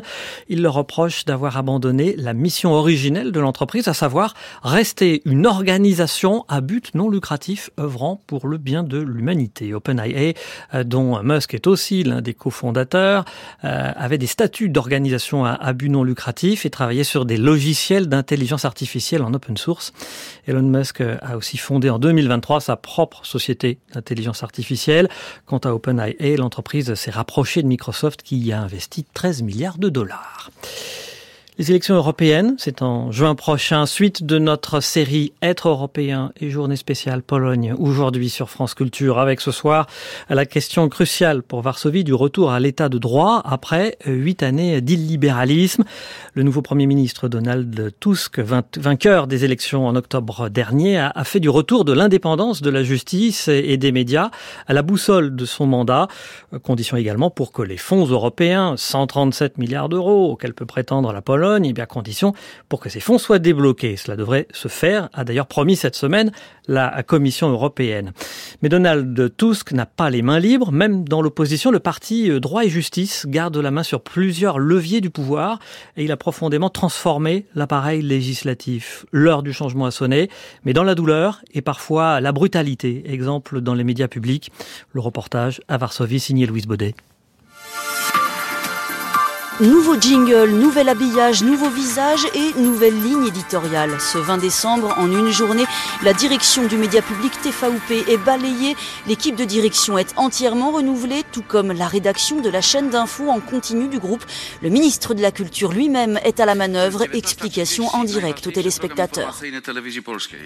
Il 0.48 0.62
leur 0.62 0.74
reproche 0.74 1.24
d'avoir 1.24 1.56
abandonné 1.56 2.14
la 2.16 2.32
mission 2.32 2.74
originelle 2.74 3.32
de 3.32 3.40
l'entreprise, 3.44 3.88
à 3.88 3.94
savoir 3.94 4.34
rester 4.62 5.22
une 5.24 5.46
organisation 5.46 6.44
à 6.48 6.60
but 6.60 6.94
non 6.94 7.08
lucratif 7.08 7.70
œuvrant 7.78 8.20
pour 8.26 8.48
le 8.48 8.58
bien 8.58 8.82
de 8.82 8.98
l'humanité. 8.98 9.72
OpenAI, 9.72 10.34
euh, 10.74 10.84
dont 10.84 11.22
Musk 11.22 11.54
est 11.54 11.66
aussi 11.66 12.02
l'un 12.02 12.20
des 12.20 12.34
cofondateurs, 12.34 13.24
euh, 13.64 13.92
avait 13.96 14.18
des 14.18 14.26
statut 14.26 14.68
d'organisation 14.68 15.44
à, 15.44 15.72
but 15.72 15.88
non 15.88 16.02
lucratif 16.02 16.66
et 16.66 16.70
travailler 16.70 17.04
sur 17.04 17.24
des 17.24 17.36
logiciels 17.36 18.08
d'intelligence 18.08 18.64
artificielle 18.64 19.22
en 19.22 19.32
open 19.34 19.56
source. 19.56 19.92
Elon 20.46 20.62
Musk 20.62 21.00
a 21.00 21.36
aussi 21.36 21.56
fondé 21.56 21.90
en 21.90 21.98
2023 21.98 22.60
sa 22.60 22.76
propre 22.76 23.24
société 23.24 23.78
d'intelligence 23.92 24.42
artificielle. 24.42 25.08
Quant 25.46 25.58
à 25.58 25.70
OpenAI, 25.70 26.36
l'entreprise 26.36 26.94
s'est 26.94 27.10
rapprochée 27.10 27.62
de 27.62 27.68
Microsoft 27.68 28.22
qui 28.22 28.38
y 28.38 28.52
a 28.52 28.60
investi 28.60 29.04
13 29.14 29.42
milliards 29.42 29.78
de 29.78 29.88
dollars. 29.88 30.50
Les 31.56 31.70
élections 31.70 31.94
européennes, 31.94 32.56
c'est 32.58 32.82
en 32.82 33.12
juin 33.12 33.36
prochain, 33.36 33.86
suite 33.86 34.26
de 34.26 34.40
notre 34.40 34.80
série 34.80 35.32
Être 35.40 35.68
européen 35.68 36.32
et 36.40 36.50
journée 36.50 36.74
spéciale 36.74 37.22
Pologne, 37.22 37.76
aujourd'hui 37.78 38.28
sur 38.28 38.50
France 38.50 38.74
Culture, 38.74 39.20
avec 39.20 39.40
ce 39.40 39.52
soir 39.52 39.86
la 40.28 40.46
question 40.46 40.88
cruciale 40.88 41.44
pour 41.44 41.62
Varsovie 41.62 42.02
du 42.02 42.12
retour 42.12 42.50
à 42.50 42.58
l'état 42.58 42.88
de 42.88 42.98
droit 42.98 43.40
après 43.44 43.96
huit 44.04 44.42
années 44.42 44.80
d'illibéralisme. 44.80 45.84
Le 46.32 46.42
nouveau 46.42 46.60
Premier 46.60 46.86
ministre 46.86 47.28
Donald 47.28 47.92
Tusk, 48.00 48.40
vainqueur 48.40 49.28
des 49.28 49.44
élections 49.44 49.86
en 49.86 49.94
octobre 49.94 50.48
dernier, 50.48 50.98
a 50.98 51.22
fait 51.22 51.38
du 51.38 51.50
retour 51.50 51.84
de 51.84 51.92
l'indépendance 51.92 52.62
de 52.62 52.70
la 52.70 52.82
justice 52.82 53.46
et 53.46 53.76
des 53.76 53.92
médias 53.92 54.32
à 54.66 54.72
la 54.72 54.82
boussole 54.82 55.36
de 55.36 55.44
son 55.44 55.66
mandat, 55.66 56.08
condition 56.64 56.96
également 56.96 57.30
pour 57.30 57.52
que 57.52 57.62
les 57.62 57.76
fonds 57.76 58.06
européens, 58.06 58.74
137 58.76 59.56
milliards 59.58 59.88
d'euros 59.88 60.32
auxquels 60.32 60.52
peut 60.52 60.66
prétendre 60.66 61.12
la 61.12 61.22
Et 61.44 61.72
bien 61.74 61.84
condition 61.84 62.32
pour 62.70 62.80
que 62.80 62.88
ces 62.88 63.00
fonds 63.00 63.18
soient 63.18 63.38
débloqués. 63.38 63.96
Cela 63.96 64.16
devrait 64.16 64.48
se 64.52 64.68
faire, 64.68 65.10
a 65.12 65.24
d'ailleurs 65.24 65.46
promis 65.46 65.76
cette 65.76 65.94
semaine 65.94 66.32
la 66.68 67.02
Commission 67.02 67.50
européenne. 67.50 68.12
Mais 68.62 68.70
Donald 68.70 69.36
Tusk 69.36 69.72
n'a 69.72 69.84
pas 69.84 70.08
les 70.08 70.22
mains 70.22 70.38
libres. 70.38 70.72
Même 70.72 71.06
dans 71.06 71.20
l'opposition, 71.20 71.70
le 71.70 71.80
parti 71.80 72.30
euh, 72.30 72.40
Droit 72.40 72.64
et 72.64 72.70
Justice 72.70 73.26
garde 73.28 73.56
la 73.58 73.70
main 73.70 73.82
sur 73.82 74.00
plusieurs 74.00 74.58
leviers 74.58 75.02
du 75.02 75.10
pouvoir 75.10 75.58
et 75.98 76.04
il 76.04 76.12
a 76.12 76.16
profondément 76.16 76.70
transformé 76.70 77.44
l'appareil 77.54 78.00
législatif. 78.00 79.04
L'heure 79.12 79.42
du 79.42 79.52
changement 79.52 79.84
a 79.84 79.90
sonné, 79.90 80.30
mais 80.64 80.72
dans 80.72 80.84
la 80.84 80.94
douleur 80.94 81.42
et 81.52 81.60
parfois 81.60 82.22
la 82.22 82.32
brutalité. 82.32 83.02
Exemple 83.12 83.60
dans 83.60 83.74
les 83.74 83.84
médias 83.84 84.08
publics. 84.08 84.50
Le 84.92 85.00
reportage 85.02 85.60
à 85.68 85.76
Varsovie 85.76 86.20
signé 86.20 86.46
Louise 86.46 86.66
Baudet. 86.66 86.94
Nouveau 89.60 89.94
jingle, 89.94 90.50
nouvel 90.50 90.88
habillage, 90.88 91.44
nouveau 91.44 91.70
visage 91.70 92.26
et 92.34 92.60
nouvelle 92.60 93.00
ligne 93.00 93.28
éditoriale. 93.28 94.00
Ce 94.00 94.18
20 94.18 94.38
décembre, 94.38 94.92
en 94.98 95.06
une 95.12 95.30
journée, 95.30 95.64
la 96.02 96.12
direction 96.12 96.66
du 96.66 96.76
média 96.76 97.00
public 97.00 97.30
TFAUP 97.40 98.08
est 98.08 98.16
balayée. 98.16 98.74
L'équipe 99.06 99.36
de 99.36 99.44
direction 99.44 99.96
est 99.96 100.12
entièrement 100.16 100.72
renouvelée, 100.72 101.22
tout 101.30 101.44
comme 101.46 101.70
la 101.70 101.86
rédaction 101.86 102.40
de 102.40 102.48
la 102.48 102.60
chaîne 102.60 102.90
d'infos 102.90 103.28
en 103.28 103.38
continu 103.38 103.86
du 103.86 104.00
groupe. 104.00 104.24
Le 104.60 104.70
ministre 104.70 105.14
de 105.14 105.22
la 105.22 105.30
Culture 105.30 105.70
lui-même 105.70 106.18
est 106.24 106.40
à 106.40 106.46
la 106.46 106.56
manœuvre. 106.56 107.04
Explication 107.14 107.86
en 107.94 108.02
direct 108.02 108.44
aux 108.48 108.50
téléspectateurs. 108.50 109.38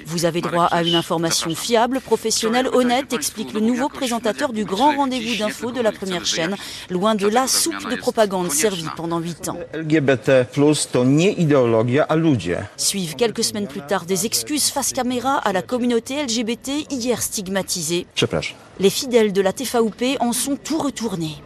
Vous 0.05 0.27
avez 0.27 0.43
droit 0.43 0.67
à 0.67 0.83
une 0.83 0.97
information 0.97 1.55
fiable, 1.55 2.01
professionnelle, 2.01 2.69
honnête, 2.75 3.15
explique 3.15 3.55
le 3.55 3.61
nouveau 3.61 3.89
présentateur 3.89 4.53
du 4.53 4.67
grand 4.67 4.95
rendez-vous 4.97 5.39
d'infos 5.39 5.73
de 5.73 5.81
la 5.81 5.93
première 5.93 6.27
chaîne, 6.27 6.57
loin 6.91 7.15
de 7.15 7.27
la 7.27 7.47
soupe 7.47 7.89
de 7.89 7.97
propagande 7.97 8.53
servie 8.53 8.85
pendant 8.99 9.21
8 9.21 9.49
ans. 9.51 9.57
LGBT+, 9.75 10.45
to 10.93 11.05
nie 11.05 11.41
ideologia, 11.41 12.03
a 12.03 12.17
ludzie. 12.17 12.59
Suivent 12.77 13.15
quelques 13.15 13.45
semaines 13.45 13.69
plus 13.69 13.87
tard 13.87 14.07
des 14.07 14.27
excuses 14.27 14.71
face 14.71 14.93
caméra 14.93 15.37
à 15.37 15.53
la 15.53 15.63
communauté 15.63 16.21
LGBT 16.21 16.91
hier 16.91 17.23
stigmatisée. 17.23 18.07
Les 18.81 18.91
fidèles 18.91 19.33
de 19.33 19.41
la 19.41 19.53
TFAUP 19.53 20.19
en 20.19 20.33
sont 20.33 20.57
tout 20.57 20.79
retournés. 20.79 21.37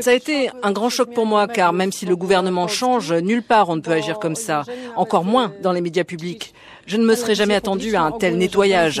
Ça 0.00 0.10
a 0.10 0.14
été 0.14 0.50
un 0.64 0.72
grand 0.72 0.88
choc 0.88 1.14
pour 1.14 1.26
moi 1.26 1.46
car 1.46 1.72
même 1.72 1.92
si 1.92 2.04
le 2.04 2.16
gouvernement 2.16 2.66
change, 2.66 3.12
nulle 3.12 3.42
part 3.42 3.68
on 3.68 3.76
ne 3.76 3.80
peut 3.80 3.92
agir 3.92 4.18
comme 4.18 4.36
ça, 4.36 4.62
encore 4.96 5.24
moins 5.24 5.52
dans 5.62 5.72
les 5.72 5.80
médias 5.80 6.04
publics. 6.04 6.52
Je 6.90 6.96
ne 6.96 7.06
me 7.06 7.14
serais 7.14 7.36
jamais 7.36 7.54
attendu 7.54 7.94
à 7.94 8.02
un 8.02 8.10
tel 8.10 8.36
nettoyage. 8.36 9.00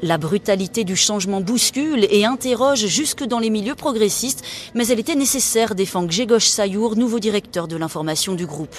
La 0.00 0.16
brutalité 0.16 0.84
du 0.84 0.96
changement 0.96 1.42
bouscule 1.42 2.06
et 2.10 2.24
interroge 2.24 2.86
jusque 2.86 3.24
dans 3.24 3.40
les 3.40 3.50
milieux 3.50 3.74
progressistes, 3.74 4.42
mais 4.74 4.88
elle 4.88 4.98
était 4.98 5.14
nécessaire, 5.14 5.74
défend 5.74 6.06
Grzegorz 6.06 6.40
Sayour, 6.40 6.96
nouveau 6.96 7.18
directeur 7.18 7.68
de 7.68 7.76
l'information 7.76 8.34
du 8.34 8.46
groupe. 8.46 8.74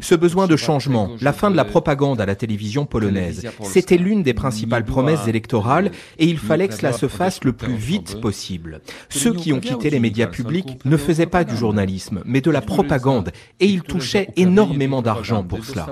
Ce 0.00 0.14
besoin 0.14 0.46
de 0.46 0.56
changement, 0.56 1.10
la 1.20 1.32
fin 1.32 1.50
de 1.50 1.56
la 1.56 1.64
propagande 1.64 2.20
à 2.20 2.26
la 2.26 2.36
télévision 2.36 2.86
polonaise, 2.86 3.44
c'était 3.64 3.96
l'une 3.96 4.22
des 4.22 4.32
principales 4.32 4.84
promesses 4.84 5.26
électorales 5.26 5.90
et 6.20 6.26
il 6.26 6.38
fallait 6.38 6.68
que 6.68 6.74
cela 6.74 6.92
se 6.92 7.08
fasse 7.08 7.42
le 7.42 7.52
plus 7.52 7.74
vite 7.74 8.20
possible. 8.20 8.80
Ceux 9.08 9.34
qui 9.34 9.52
ont 9.52 9.58
quitté 9.58 9.90
les 9.90 9.98
médias 9.98 10.28
publics 10.28 10.78
ne 10.84 10.96
faisaient 10.96 11.26
pas 11.26 11.42
du 11.42 11.56
journalisme, 11.56 12.22
mais 12.24 12.40
de 12.40 12.52
la 12.52 12.60
propagande 12.60 13.32
et 13.58 13.66
ils 13.66 13.82
touchaient 13.82 14.28
énormément 14.36 15.02
d'argent 15.02 15.42
pour 15.42 15.64
cela. 15.64 15.88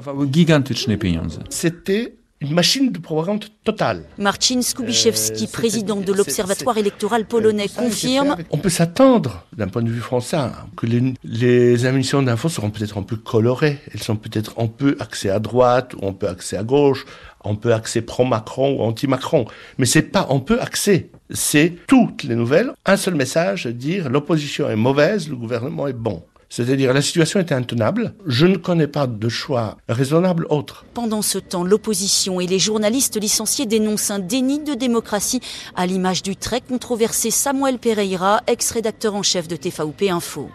C'était 1.48 2.14
une 2.40 2.54
machine 2.54 2.90
de 2.90 2.98
propagande 2.98 3.44
totale. 3.64 4.04
Marcin 4.16 4.62
Skubiszewski, 4.62 5.46
président 5.46 5.96
de 5.96 6.12
l'Observatoire 6.12 6.78
électoral 6.78 7.26
polonais, 7.26 7.68
confirme 7.68 8.36
On 8.50 8.56
peut 8.56 8.70
s'attendre, 8.70 9.44
d'un 9.54 9.68
point 9.68 9.82
de 9.82 9.90
vue 9.90 10.00
français, 10.00 10.38
que 10.76 10.86
les, 10.86 11.14
les 11.22 11.86
émissions 11.86 12.22
d'infos 12.22 12.48
seront 12.48 12.70
peut-être 12.70 12.96
un 12.96 13.02
peu 13.02 13.16
colorées. 13.16 13.78
Elles 13.92 14.02
sont 14.02 14.16
peut-être 14.16 14.54
un 14.58 14.68
peu 14.68 14.96
axées 15.00 15.28
à 15.28 15.38
droite, 15.38 15.94
ou 16.00 16.08
un 16.08 16.14
peu 16.14 16.28
axées 16.28 16.56
à 16.56 16.62
gauche, 16.62 17.04
un 17.44 17.54
peu 17.54 17.74
axées 17.74 18.02
pro-Macron 18.02 18.78
ou 18.78 18.82
anti-Macron. 18.82 19.44
Mais 19.76 19.86
c'est 19.86 20.02
pas 20.02 20.26
un 20.30 20.38
peu 20.38 20.60
axé. 20.60 21.10
C'est 21.30 21.74
toutes 21.86 22.22
les 22.24 22.36
nouvelles, 22.36 22.72
un 22.86 22.96
seul 22.96 23.14
message, 23.14 23.66
dire 23.66 24.08
l'opposition 24.08 24.68
est 24.70 24.76
mauvaise, 24.76 25.28
le 25.28 25.36
gouvernement 25.36 25.86
est 25.86 25.92
bon. 25.92 26.24
C'est-à-dire 26.50 26.92
la 26.92 27.00
situation 27.00 27.38
était 27.38 27.54
intenable. 27.54 28.12
Je 28.26 28.46
ne 28.46 28.56
connais 28.56 28.88
pas 28.88 29.06
de 29.06 29.28
choix 29.28 29.76
raisonnable 29.88 30.46
autre. 30.50 30.84
Pendant 30.94 31.22
ce 31.22 31.38
temps, 31.38 31.62
l'opposition 31.62 32.40
et 32.40 32.48
les 32.48 32.58
journalistes 32.58 33.20
licenciés 33.20 33.66
dénoncent 33.66 34.10
un 34.10 34.18
déni 34.18 34.58
de 34.58 34.74
démocratie 34.74 35.40
à 35.76 35.86
l'image 35.86 36.22
du 36.22 36.34
très 36.34 36.60
controversé 36.60 37.30
Samuel 37.30 37.78
Pereira, 37.78 38.42
ex-rédacteur 38.48 39.14
en 39.14 39.22
chef 39.22 39.46
de 39.46 39.54
TVP 39.54 40.10
Info. 40.10 40.50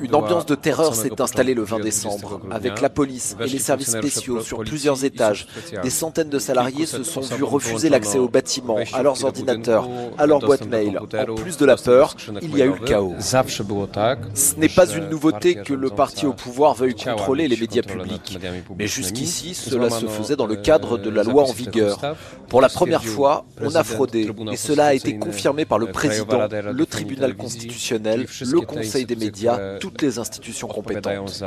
Une 0.00 0.14
ambiance 0.14 0.46
de 0.46 0.54
terreur 0.54 0.94
s'est 0.94 1.20
installée 1.20 1.54
le 1.54 1.62
20 1.62 1.80
décembre, 1.80 2.40
avec 2.50 2.80
la 2.80 2.88
police 2.88 3.36
et 3.40 3.46
les 3.46 3.58
services 3.58 3.90
spéciaux 3.90 4.40
sur 4.40 4.60
plusieurs 4.60 5.04
étages. 5.04 5.46
Des 5.82 5.90
centaines 5.90 6.30
de 6.30 6.38
salariés 6.38 6.86
se 6.86 7.02
sont 7.02 7.20
vus 7.20 7.42
refuser 7.42 7.88
l'accès 7.88 8.18
aux 8.18 8.28
bâtiments, 8.28 8.78
à 8.92 9.02
leurs 9.02 9.24
ordinateurs, 9.24 9.88
à 10.18 10.26
leurs 10.26 10.40
boîtes 10.40 10.66
mail. 10.66 10.98
En 10.98 11.34
plus 11.34 11.56
de 11.56 11.66
la 11.66 11.76
peur, 11.76 12.16
il 12.40 12.56
y 12.56 12.62
a 12.62 12.66
eu 12.66 12.74
le 12.78 12.86
chaos. 12.86 13.14
Ce 13.18 14.54
n'est 14.56 14.68
pas 14.68 14.86
une 14.86 15.08
nouveauté 15.08 15.56
que 15.56 15.74
le 15.74 15.90
parti 15.90 16.26
au 16.26 16.32
pouvoir 16.32 16.74
veuille 16.74 16.94
contrôler 16.94 17.48
les 17.48 17.56
médias 17.56 17.82
publics. 17.82 18.38
Mais 18.78 18.86
jusqu'ici, 18.86 19.54
cela 19.54 19.90
se 19.90 20.06
faisait 20.06 20.36
dans 20.36 20.46
le 20.46 20.56
cadre 20.56 20.98
de 20.98 21.10
la 21.10 21.22
loi 21.22 21.44
en 21.44 21.52
vigueur. 21.52 22.00
Pour 22.48 22.60
la 22.60 22.68
première 22.68 23.04
fois, 23.04 23.44
on 23.60 23.74
a 23.74 23.84
fraudé, 23.84 24.30
et 24.50 24.56
cela 24.56 24.86
a 24.86 24.94
été 24.94 25.18
confirmé 25.18 25.64
par 25.64 25.78
le 25.78 25.86
président, 25.86 26.48
le 26.50 26.86
tribunal 26.86 27.34
constitutionnel, 27.36 28.26
le 28.40 28.61
Conseil 28.66 29.04
des 29.04 29.16
médias, 29.16 29.78
toutes 29.78 30.02
les 30.02 30.18
institutions 30.18 30.68
compétentes. 30.68 31.42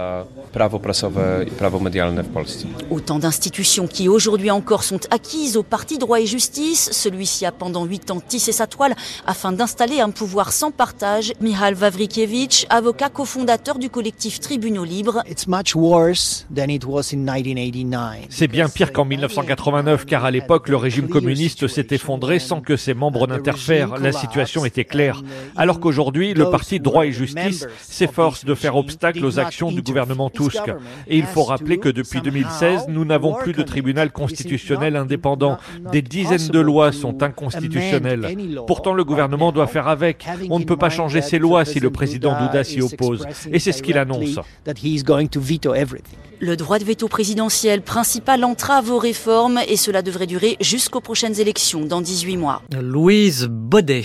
Autant 2.90 3.20
d'institutions 3.20 3.88
qui 3.88 4.08
aujourd'hui 4.08 4.52
encore 4.52 4.84
sont 4.84 5.00
acquises 5.12 5.58
au 5.58 5.64
Parti 5.64 5.98
droit 5.98 6.20
et 6.20 6.26
justice. 6.26 6.90
Celui-ci 6.92 7.46
a 7.46 7.52
pendant 7.52 7.86
huit 7.86 8.12
ans 8.12 8.20
tissé 8.20 8.52
sa 8.52 8.68
toile 8.68 8.96
afin 9.26 9.52
d'installer 9.52 10.00
un 10.00 10.10
pouvoir 10.10 10.52
sans 10.52 10.72
partage. 10.72 11.34
Mihal 11.42 11.74
Vavrikievich, 11.74 12.66
avocat 12.70 13.10
cofondateur 13.10 13.78
du 13.78 13.90
collectif 13.90 14.40
Tribunaux 14.40 14.84
Libres. 14.84 15.24
C'est 18.30 18.48
bien 18.48 18.70
pire 18.70 18.94
qu'en 18.94 19.06
1989 19.06 20.06
car 20.06 20.26
à 20.26 20.32
l'époque 20.32 20.70
le 20.70 20.78
régime 20.78 21.08
communiste 21.10 21.68
s'est 21.68 21.88
effondré 21.92 22.40
sans 22.40 22.62
que 22.62 22.78
ses 22.78 22.94
membres 22.94 23.28
n'interfèrent. 23.28 23.98
La 23.98 24.12
situation 24.12 24.66
était 24.66 24.86
claire. 24.86 25.22
Alors 25.56 25.80
qu'aujourd'hui 25.80 26.34
le 26.34 26.50
Parti 26.50 26.80
droit 26.80 26.95
et 27.04 27.12
justice 27.12 27.68
s'efforce 27.82 28.46
de 28.46 28.56
faire 28.56 28.76
obstacle 28.76 29.26
aux 29.26 29.40
actions 29.40 29.72
du 29.72 29.82
gouvernement 29.82 30.30
Tusk. 30.30 30.62
Et 31.08 31.18
il 31.18 31.26
faut 31.26 31.44
rappeler 31.44 31.78
que 31.78 31.90
depuis 31.90 32.22
2016, 32.22 32.86
nous 32.90 33.06
n'avons 33.06 33.34
plus 33.34 33.54
de 33.54 33.64
tribunal 33.64 34.12
constitutionnel 34.12 34.96
indépendant. 34.96 35.58
Des 35.92 36.02
dizaines 36.02 36.48
de 36.50 36.60
lois 36.60 36.92
sont 36.92 37.24
inconstitutionnelles. 37.24 38.36
Pourtant, 38.68 38.94
le 38.94 39.04
gouvernement 39.04 39.52
doit 39.52 39.68
faire 39.68 39.88
avec. 39.88 40.26
On 40.50 40.60
ne 40.60 40.66
peut 40.66 40.78
pas 40.78 40.90
changer 40.90 41.22
ces 41.22 41.40
lois 41.40 41.66
si 41.66 41.80
le 41.80 41.90
président 41.90 42.38
Douda 42.40 42.64
s'y 42.64 42.82
oppose. 42.82 43.26
Et 43.52 43.60
c'est 43.60 43.72
ce 43.72 43.82
qu'il 43.82 43.98
annonce. 43.98 44.40
Le 46.42 46.58
droit 46.58 46.80
de 46.80 46.84
veto 46.84 47.08
présidentiel, 47.08 47.82
principale 47.82 48.44
entrave 48.44 48.92
aux 48.92 49.00
réformes, 49.00 49.60
et 49.68 49.78
cela 49.78 50.02
devrait 50.02 50.28
durer 50.28 50.58
jusqu'aux 50.60 51.00
prochaines 51.00 51.40
élections 51.40 51.86
dans 51.86 52.02
18 52.02 52.38
mois. 52.38 52.62
Louise 52.82 53.48
Baudet. 53.50 54.04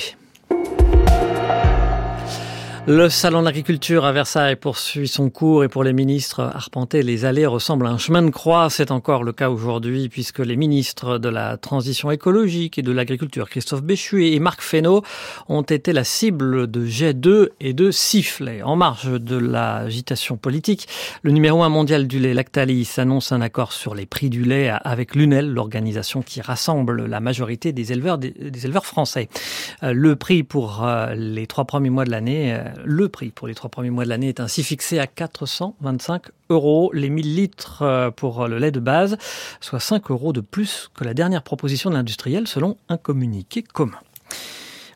Le 2.93 3.09
salon 3.09 3.39
de 3.39 3.45
l'agriculture 3.45 4.05
à 4.05 4.11
Versailles 4.11 4.57
poursuit 4.57 5.07
son 5.07 5.31
cours 5.31 5.63
et 5.63 5.69
pour 5.69 5.85
les 5.85 5.93
ministres, 5.93 6.41
arpenter 6.41 7.05
les 7.05 7.25
allées 7.25 7.47
ressemble 7.47 7.87
à 7.87 7.91
un 7.91 7.99
chemin 7.99 8.21
de 8.21 8.31
croix. 8.31 8.69
C'est 8.69 8.91
encore 8.91 9.23
le 9.23 9.33
cas 9.33 9.49
aujourd'hui 9.49 10.09
puisque 10.09 10.41
les 10.41 10.57
ministres 10.57 11.19
de 11.19 11.29
la 11.29 11.57
transition 11.57 12.11
écologique 12.11 12.79
et 12.79 12.83
de 12.83 12.91
l'agriculture, 12.91 13.49
Christophe 13.49 13.85
Béchu 13.85 14.27
et 14.27 14.41
Marc 14.41 14.61
Fesneau, 14.61 15.05
ont 15.49 15.63
été 15.63 15.93
la 15.93 16.03
cible 16.03 16.69
de 16.69 16.85
jets 16.85 17.15
2 17.15 17.53
et 17.61 17.75
de 17.75 17.93
sifflets. 17.93 18.65
En 18.65 18.75
marge 18.75 19.21
de 19.21 19.37
l'agitation 19.37 20.37
politique, 20.37 20.89
le 21.23 21.31
numéro 21.31 21.63
un 21.63 21.69
mondial 21.69 22.09
du 22.09 22.19
lait 22.19 22.35
Lactalis 22.35 22.95
annonce 22.97 23.31
un 23.31 23.41
accord 23.41 23.71
sur 23.73 23.95
les 23.95 24.07
prix 24.07 24.31
du 24.31 24.43
lait 24.43 24.69
avec 24.83 25.15
l'UNEL, 25.15 25.49
l'organisation 25.49 26.23
qui 26.23 26.41
rassemble 26.41 27.07
la 27.07 27.21
majorité 27.21 27.73
des 27.73 27.93
éleveurs, 27.93 28.19
des, 28.19 28.35
éleveurs 28.65 28.85
français. 28.85 29.29
Euh, 29.85 29.93
le 29.93 30.17
prix 30.17 30.43
pour 30.43 30.85
euh, 30.85 31.15
les 31.15 31.47
trois 31.47 31.67
premiers 31.67 31.91
mois 31.91 32.05
de 32.05 32.11
l'année, 32.11 32.53
euh, 32.53 32.80
Le 32.85 33.09
prix 33.09 33.31
pour 33.31 33.47
les 33.47 33.55
trois 33.55 33.71
premiers 33.71 33.91
mois 33.91 34.05
de 34.05 34.09
l'année 34.09 34.29
est 34.29 34.41
ainsi 34.41 34.63
fixé 34.63 34.99
à 34.99 35.07
425 35.07 36.25
euros 36.49 36.91
les 36.95 37.11
1000 37.11 37.35
litres 37.35 37.83
euh, 37.83 38.11
pour 38.11 38.49
le 38.49 38.59
lait 38.59 38.71
de 38.71 38.81
base, 38.81 39.17
soit 39.61 39.81
5 39.81 40.11
euros 40.11 40.33
de 40.33 40.41
plus 40.41 40.91
que 40.95 41.05
la 41.05 41.15
dernière 41.15 41.43
proposition 41.43 41.91
de 41.91 41.95
l'industriel 41.95 42.47
selon 42.47 42.77
un 42.89 42.97
communiqué 42.97 43.63
commun. 43.63 43.99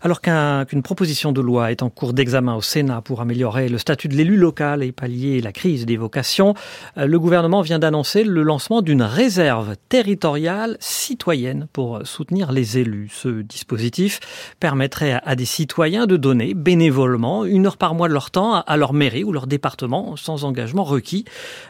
Alors 0.05 0.21
qu'une 0.21 0.83
proposition 0.83 1.33
de 1.33 1.41
loi 1.41 1.71
est 1.71 1.83
en 1.83 1.89
cours 1.89 2.13
d'examen 2.13 2.55
au 2.55 2.61
Sénat 2.61 3.01
pour 3.01 3.23
améliorer 3.23 3.71
le 3.71 3.79
statut 3.79 4.07
de 4.09 4.15
l'élu 4.15 4.37
local 4.37 4.83
et 4.83 4.93
pallier 4.93 5.41
la 5.41 5.51
crise 5.51 5.87
des 5.87 5.97
vocations, 5.97 6.53
euh, 6.99 7.07
le 7.07 7.19
gouvernement 7.19 7.63
vient 7.63 7.79
d'annoncer 7.79 8.23
le 8.23 8.43
lancement 8.43 8.83
d'une 8.83 9.01
réserve 9.01 9.77
territoriale 9.89 10.77
citoyenne 10.79 11.69
pour 11.73 12.07
soutenir 12.07 12.53
les 12.53 12.77
élus. 12.77 13.13
Ce 13.15 13.41
dispositif 13.41 14.21
permettrait 14.61 15.23
à 15.25 15.37
des 15.37 15.47
citoyens 15.47 16.07
de 16.07 16.19
donner 16.19 16.53
bénévolement 16.53 17.47
une 17.47 17.67
heure 17.67 17.79
par 17.79 17.95
mois 17.95 18.09
de 18.09 18.13
leur 18.13 18.31
temps 18.31 18.61
à 18.61 18.77
leur 18.77 18.93
mairie 18.93 19.25
ou 19.25 19.33
leur 19.33 19.47
département 19.47 20.17
sans 20.17 20.45
engagement 20.45 20.85
requis. 20.85 21.25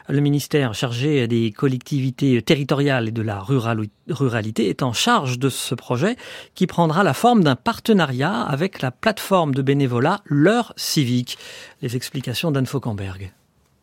Le 0.09 0.19
ministère 0.19 0.75
chargé 0.75 1.29
des 1.29 1.53
collectivités 1.53 2.43
territoriales 2.43 3.07
et 3.07 3.13
de 3.13 3.23
la 3.23 3.41
ruralité 4.09 4.69
est 4.69 4.83
en 4.83 4.93
charge 4.93 5.39
de 5.39 5.49
ce 5.49 5.77
projet 5.77 6.17
qui 6.57 6.67
prendra 6.67 7.05
la 7.05 7.15
forme 7.15 7.45
d'un 7.45 7.55
partenariat 7.55 8.24
avec 8.33 8.83
la 8.83 8.91
plateforme 8.91 9.55
de 9.55 9.63
bénévolat 9.63 10.21
L'heure 10.25 10.73
civique. 10.77 11.39
Les 11.83 11.97
explications 11.97 12.51
d'Anne 12.51 12.67
Fauquemberg. 12.67 13.33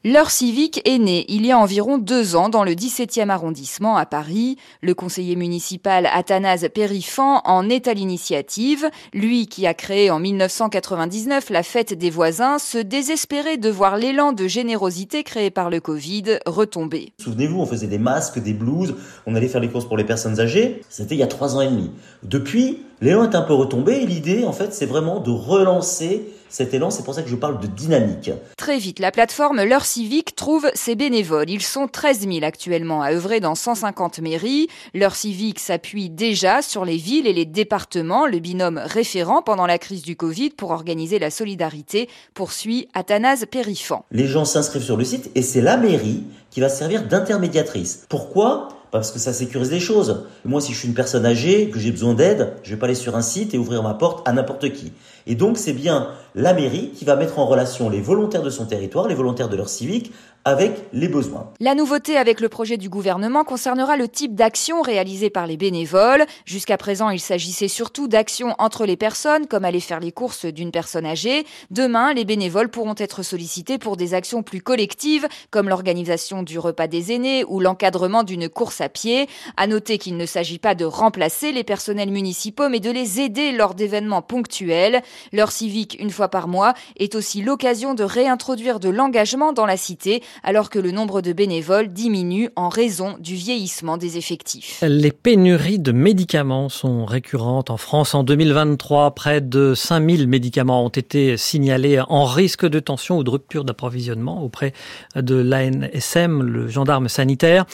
L'heure 0.03 0.31
civique 0.31 0.81
est 0.83 0.97
née 0.97 1.25
il 1.29 1.45
y 1.45 1.51
a 1.51 1.59
environ 1.59 1.99
deux 1.99 2.35
ans 2.35 2.49
dans 2.49 2.63
le 2.63 2.71
17e 2.71 3.29
arrondissement 3.29 3.97
à 3.97 4.07
Paris. 4.07 4.57
Le 4.81 4.95
conseiller 4.95 5.35
municipal 5.35 6.07
Athanase 6.11 6.67
Périfan 6.73 7.41
en 7.45 7.69
est 7.69 7.87
à 7.87 7.93
l'initiative. 7.93 8.89
Lui 9.13 9.45
qui 9.45 9.67
a 9.67 9.75
créé 9.75 10.09
en 10.09 10.17
1999 10.17 11.51
la 11.51 11.61
fête 11.61 11.93
des 11.93 12.09
voisins 12.09 12.57
se 12.57 12.79
désespérait 12.79 13.57
de 13.57 13.69
voir 13.69 13.95
l'élan 13.95 14.31
de 14.31 14.47
générosité 14.47 15.21
créé 15.21 15.51
par 15.51 15.69
le 15.69 15.79
Covid 15.79 16.39
retomber. 16.47 17.13
Souvenez-vous, 17.19 17.59
on 17.59 17.67
faisait 17.67 17.85
des 17.85 17.99
masques, 17.99 18.39
des 18.39 18.53
blouses, 18.53 18.95
on 19.27 19.35
allait 19.35 19.49
faire 19.49 19.61
les 19.61 19.69
courses 19.69 19.85
pour 19.85 19.97
les 19.97 20.03
personnes 20.03 20.39
âgées. 20.39 20.81
C'était 20.89 21.13
il 21.13 21.19
y 21.19 21.23
a 21.23 21.27
trois 21.27 21.55
ans 21.55 21.61
et 21.61 21.69
demi. 21.69 21.91
Depuis, 22.23 22.79
l'élan 23.01 23.29
est 23.29 23.35
un 23.35 23.41
peu 23.41 23.53
retombé 23.53 23.93
et 23.93 24.05
l'idée, 24.05 24.45
en 24.45 24.53
fait, 24.53 24.73
c'est 24.73 24.85
vraiment 24.85 25.19
de 25.19 25.31
relancer 25.31 26.31
cet 26.49 26.73
élan. 26.73 26.91
C'est 26.91 27.03
pour 27.03 27.15
ça 27.15 27.23
que 27.23 27.29
je 27.29 27.35
parle 27.35 27.59
de 27.59 27.67
dynamique. 27.67 28.29
Très 28.57 28.77
vite, 28.77 28.99
la 28.99 29.11
plateforme 29.11 29.63
L'heure 29.63 29.85
civique 29.85 30.35
trouve 30.35 30.69
ses 30.73 30.95
bénévoles. 30.95 31.49
Ils 31.49 31.61
sont 31.61 31.87
13 31.87 32.27
000 32.27 32.43
actuellement 32.43 33.01
à 33.01 33.11
œuvrer 33.11 33.39
dans 33.39 33.55
150 33.55 34.19
mairies. 34.19 34.67
L'heure 34.93 35.15
civique 35.15 35.59
s'appuie 35.59 36.09
déjà 36.09 36.61
sur 36.61 36.85
les 36.85 36.97
villes 36.97 37.27
et 37.27 37.33
les 37.33 37.45
départements, 37.45 38.27
le 38.27 38.39
binôme 38.39 38.81
référent 38.83 39.41
pendant 39.41 39.65
la 39.65 39.77
crise 39.77 40.03
du 40.03 40.15
Covid 40.15 40.51
pour 40.51 40.71
organiser 40.71 41.19
la 41.19 41.31
solidarité, 41.31 42.09
poursuit 42.33 42.87
Athanase 42.93 43.45
Périfan. 43.49 44.05
Les 44.11 44.27
gens 44.27 44.45
s'inscrivent 44.45 44.83
sur 44.83 44.97
le 44.97 45.05
site 45.05 45.31
et 45.35 45.41
c'est 45.41 45.61
la 45.61 45.77
mairie 45.77 46.23
qui 46.49 46.59
va 46.59 46.69
servir 46.69 47.07
d'intermédiatrice. 47.07 48.05
Pourquoi? 48.09 48.80
Parce 48.91 49.11
que 49.11 49.19
ça 49.19 49.33
sécurise 49.33 49.71
les 49.71 49.79
choses. 49.79 50.25
Moi, 50.45 50.61
si 50.61 50.73
je 50.73 50.79
suis 50.79 50.87
une 50.87 50.93
personne 50.93 51.25
âgée, 51.25 51.69
que 51.69 51.79
j'ai 51.79 51.91
besoin 51.91 52.13
d'aide, 52.13 52.53
je 52.63 52.71
vais 52.71 52.77
pas 52.77 52.85
aller 52.85 52.95
sur 52.95 53.15
un 53.15 53.21
site 53.21 53.53
et 53.53 53.57
ouvrir 53.57 53.81
ma 53.83 53.93
porte 53.93 54.27
à 54.27 54.33
n'importe 54.33 54.71
qui. 54.73 54.91
Et 55.27 55.35
donc, 55.35 55.57
c'est 55.57 55.73
bien 55.73 56.09
la 56.35 56.53
mairie 56.53 56.91
qui 56.95 57.05
va 57.05 57.15
mettre 57.15 57.39
en 57.39 57.45
relation 57.45 57.89
les 57.89 58.01
volontaires 58.01 58.43
de 58.43 58.49
son 58.49 58.65
territoire, 58.65 59.07
les 59.07 59.15
volontaires 59.15 59.49
de 59.49 59.55
leur 59.55 59.69
civique, 59.69 60.11
avec 60.43 60.71
les 60.91 61.07
besoins. 61.07 61.51
La 61.59 61.75
nouveauté 61.75 62.17
avec 62.17 62.39
le 62.39 62.49
projet 62.49 62.77
du 62.77 62.89
gouvernement 62.89 63.43
concernera 63.43 63.95
le 63.95 64.07
type 64.07 64.33
d'action 64.33 64.81
réalisée 64.81 65.29
par 65.29 65.45
les 65.45 65.57
bénévoles. 65.57 66.25
Jusqu'à 66.45 66.77
présent, 66.77 67.09
il 67.09 67.19
s'agissait 67.19 67.67
surtout 67.67 68.07
d'actions 68.07 68.55
entre 68.57 68.85
les 68.85 68.97
personnes, 68.97 69.45
comme 69.45 69.65
aller 69.65 69.79
faire 69.79 69.99
les 69.99 70.11
courses 70.11 70.45
d'une 70.45 70.71
personne 70.71 71.05
âgée. 71.05 71.45
Demain, 71.69 72.13
les 72.13 72.25
bénévoles 72.25 72.69
pourront 72.69 72.95
être 72.97 73.21
sollicités 73.21 73.77
pour 73.77 73.97
des 73.97 74.15
actions 74.15 74.41
plus 74.41 74.61
collectives, 74.61 75.27
comme 75.51 75.69
l'organisation 75.69 76.41
du 76.41 76.57
repas 76.57 76.87
des 76.87 77.11
aînés 77.11 77.43
ou 77.47 77.59
l'encadrement 77.59 78.23
d'une 78.23 78.49
course 78.49 78.80
à 78.81 78.89
pied. 78.89 79.27
À 79.57 79.67
noter 79.67 79.97
qu'il 79.97 80.17
ne 80.17 80.25
s'agit 80.25 80.59
pas 80.59 80.75
de 80.75 80.85
remplacer 80.85 81.51
les 81.51 81.63
personnels 81.63 82.11
municipaux, 82.11 82.69
mais 82.69 82.79
de 82.79 82.91
les 82.91 83.19
aider 83.19 83.51
lors 83.51 83.75
d'événements 83.75 84.21
ponctuels. 84.21 85.01
L'heure 85.31 85.51
civique, 85.51 85.97
une 85.99 86.09
fois 86.09 86.29
par 86.29 86.47
mois, 86.47 86.73
est 86.97 87.15
aussi 87.15 87.41
l'occasion 87.41 87.93
de 87.93 88.03
réintroduire 88.03 88.79
de 88.79 88.89
l'engagement 88.89 89.53
dans 89.53 89.65
la 89.65 89.77
cité 89.77 90.23
alors 90.43 90.69
que 90.69 90.79
le 90.79 90.91
nombre 90.91 91.21
de 91.21 91.33
bénévoles 91.33 91.89
diminue 91.89 92.49
en 92.55 92.69
raison 92.69 93.15
du 93.19 93.35
vieillissement 93.35 93.97
des 93.97 94.17
effectifs. 94.17 94.79
Les 94.81 95.11
pénuries 95.11 95.79
de 95.79 95.91
médicaments 95.91 96.69
sont 96.69 97.05
récurrentes 97.05 97.69
en 97.69 97.77
France 97.77 98.15
en 98.15 98.23
2023. 98.23 99.15
Près 99.15 99.41
de 99.41 99.73
5000 99.75 100.27
médicaments 100.27 100.83
ont 100.85 100.89
été 100.89 101.37
signalés 101.37 102.01
en 102.07 102.25
risque 102.25 102.65
de 102.65 102.79
tension 102.79 103.17
ou 103.17 103.23
de 103.23 103.29
rupture 103.29 103.63
d'approvisionnement 103.63 104.43
auprès 104.43 104.73
de 105.15 105.35
l'ANSM, 105.35 106.41
le 106.43 106.67
gendarme 106.67 107.07
sanitaire. 107.07 107.65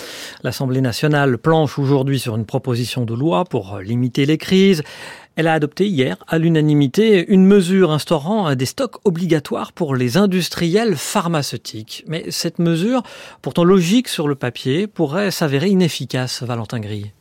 L'Assemblée 0.43 0.81
nationale 0.81 0.96
planche 1.37 1.79
aujourd'hui 1.79 2.19
sur 2.19 2.35
une 2.35 2.45
proposition 2.45 3.05
de 3.05 3.13
loi 3.13 3.45
pour 3.45 3.79
limiter 3.79 4.25
les 4.25 4.37
crises. 4.37 4.83
Elle 5.35 5.47
a 5.47 5.53
adopté 5.53 5.87
hier, 5.87 6.17
à 6.27 6.39
l'unanimité, 6.39 7.25
une 7.31 7.45
mesure 7.45 7.91
instaurant 7.91 8.55
des 8.55 8.65
stocks 8.65 8.97
obligatoires 9.05 9.71
pour 9.71 9.95
les 9.95 10.17
industriels 10.17 10.95
pharmaceutiques. 10.95 12.03
Mais 12.07 12.25
cette 12.29 12.57
mesure, 12.57 13.03
pourtant 13.43 13.63
logique 13.63 14.07
sur 14.07 14.27
le 14.27 14.35
papier, 14.35 14.87
pourrait 14.87 15.29
s'avérer 15.29 15.69
inefficace, 15.69 16.41
Valentin 16.41 16.79
Grille. 16.79 17.11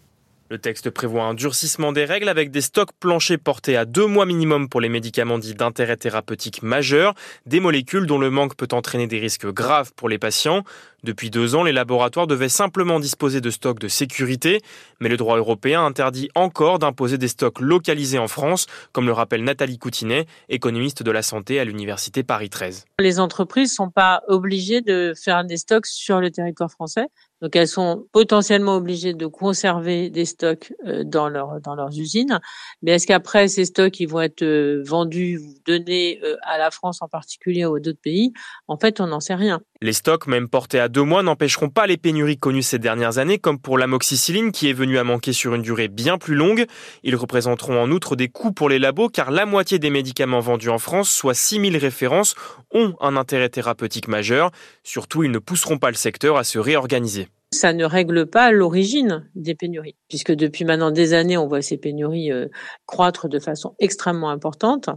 Le 0.49 0.59
texte 0.59 0.91
prévoit 0.91 1.25
un 1.25 1.35
durcissement 1.35 1.91
des 1.91 2.05
règles 2.05 2.29
avec 2.29 2.53
des 2.53 2.61
stocks 2.61 2.93
planchers 3.01 3.39
portés 3.39 3.77
à 3.77 3.85
deux 3.85 4.07
mois 4.07 4.27
minimum 4.27 4.69
pour 4.69 4.81
les 4.81 4.89
médicaments 4.89 5.39
dits 5.39 5.55
d'intérêt 5.55 5.97
thérapeutique 5.97 6.63
majeur, 6.63 7.15
des 7.47 7.59
molécules 7.59 8.07
dont 8.07 8.21
le 8.21 8.31
manque 8.31 8.55
peut 8.55 8.69
entraîner 8.71 9.09
des 9.09 9.19
risques 9.19 9.49
graves 9.53 9.93
pour 9.97 10.09
les 10.09 10.19
patients. 10.19 10.63
Depuis 11.03 11.31
deux 11.31 11.57
ans, 11.57 11.65
les 11.65 11.73
laboratoires 11.73 12.29
devaient 12.29 12.49
simplement 12.49 13.01
disposer 13.01 13.41
de 13.41 13.51
stocks 13.51 13.81
de 13.81 13.89
sécurité, 13.89 14.61
mais 15.01 15.09
le 15.09 15.17
droit 15.17 15.37
européen 15.37 15.85
interdit 15.85 16.29
encore 16.37 16.79
d'imposer 16.79 17.19
des 17.19 17.29
stocks 17.29 17.61
localisés 17.61 18.19
en 18.19 18.29
France, 18.29 18.67
comme 18.93 19.07
le 19.07 19.13
rappelle 19.13 19.43
Nathalie 19.43 19.79
Coutinet, 19.79 20.27
économiste 20.49 21.03
de 21.03 21.11
la 21.11 21.23
santé 21.23 21.59
à 21.59 21.65
l'université 21.65 22.23
Paris 22.23 22.51
13. 22.51 22.85
Les 23.01 23.19
entreprises 23.19 23.71
ne 23.73 23.75
sont 23.75 23.91
pas 23.91 24.23
obligées 24.29 24.81
de 24.81 25.13
faire 25.21 25.45
des 25.45 25.57
stocks 25.57 25.87
sur 25.87 26.21
le 26.21 26.31
territoire 26.31 26.71
français. 26.71 27.07
Donc 27.43 27.55
elles 27.55 27.69
sont 27.69 28.07
potentiellement 28.13 28.77
obligées 28.77 29.13
de 29.13 29.27
conserver 29.27 30.09
des 30.09 30.25
stocks 30.25 30.73
euh, 30.87 31.05
dans, 31.05 31.31
dans 31.61 31.75
leurs 31.75 31.99
usines. 31.99 32.41
Mais 32.83 32.93
est-ce 32.93 33.07
qu'après 33.07 33.49
ces 33.49 33.67
stocks 33.67 34.01
ils 34.01 34.07
vont 34.07 34.23
être 34.23 34.43
euh, 34.43 34.83
vendus 34.87 35.39
ou 35.39 35.55
donnés 35.67 36.19
euh, 36.25 36.37
à 36.43 36.57
la 36.57 36.71
France 36.71 37.03
en 37.03 37.09
particulier 37.09 37.67
ou 37.67 37.75
à 37.75 37.81
d'autres 37.81 38.01
pays? 38.01 38.33
En 38.69 38.79
fait, 38.79 39.01
on 39.01 39.09
n'en 39.09 39.21
sait 39.21 39.35
rien. 39.35 39.61
Les 39.83 39.93
stocks, 39.93 40.27
même 40.27 40.49
portés 40.49 40.81
à 40.81 40.89
deux 40.89 41.03
mois, 41.03 41.23
n'empêcheront 41.23 41.69
pas 41.69 41.87
les 41.87 41.99
pénuries 41.99 42.39
connues 42.39 42.63
ces 42.63 42.79
dernières 42.79 43.19
années, 43.19 43.39
comme 43.39 43.59
pour 43.59 43.77
l'amoxicilline 43.77 44.51
qui 44.51 44.71
est 44.71 44.73
venue 44.73 44.97
à 44.97 45.05
manquer 45.05 45.35
sur 45.35 45.55
une 45.55 45.61
durée 45.61 45.89
bien 45.89 46.17
plus 46.17 46.35
longue. 46.35 46.65
Ils 47.03 47.17
représenteront 47.17 47.83
en 47.83 47.91
outre 47.91 48.17
des 48.17 48.29
coûts 48.29 48.53
pour 48.53 48.71
les 48.71 48.79
labos, 48.79 49.11
car 49.11 49.31
la 49.31 49.45
moitié 49.45 49.79
des 49.79 49.91
médicaments 49.91 50.41
vendus 50.41 50.71
en 50.71 50.79
France, 50.79 51.11
soit 51.11 51.35
6000 51.35 51.77
références, 51.77 52.35
ont 52.73 52.95
un 53.01 53.17
intérêt 53.17 53.51
thérapeutique 53.51 54.09
majeur. 54.09 54.51
Surtout, 54.83 55.25
ils 55.25 55.31
ne 55.31 55.39
pousseront 55.39 55.77
pas 55.77 55.91
le 55.91 55.97
secteur 55.97 56.39
à 56.39 56.45
se 56.45 56.59
réorganiser 56.59 57.29
ça 57.53 57.73
ne 57.73 57.85
règle 57.85 58.27
pas 58.27 58.51
l'origine 58.51 59.29
des 59.35 59.55
pénuries, 59.55 59.97
puisque 60.09 60.33
depuis 60.33 60.65
maintenant 60.65 60.91
des 60.91 61.15
années, 61.15 61.37
on 61.37 61.47
voit 61.47 61.63
ces 61.63 61.77
pénuries 61.77 62.33
euh, 62.33 62.49
croître 62.87 63.29
de 63.29 63.39
façon 63.39 63.75
extrêmement 63.79 64.31
importante. 64.31 64.91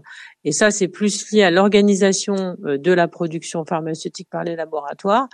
Et 0.44 0.52
ça, 0.52 0.72
c'est 0.72 0.88
plus 0.88 1.32
lié 1.32 1.44
à 1.44 1.52
l'organisation 1.52 2.58
euh, 2.66 2.78
de 2.78 2.92
la 2.92 3.08
production 3.08 3.66
pharmaceutique 3.66 4.30
par 4.32 4.44
les 4.44 4.56
laboratoires 4.56 5.28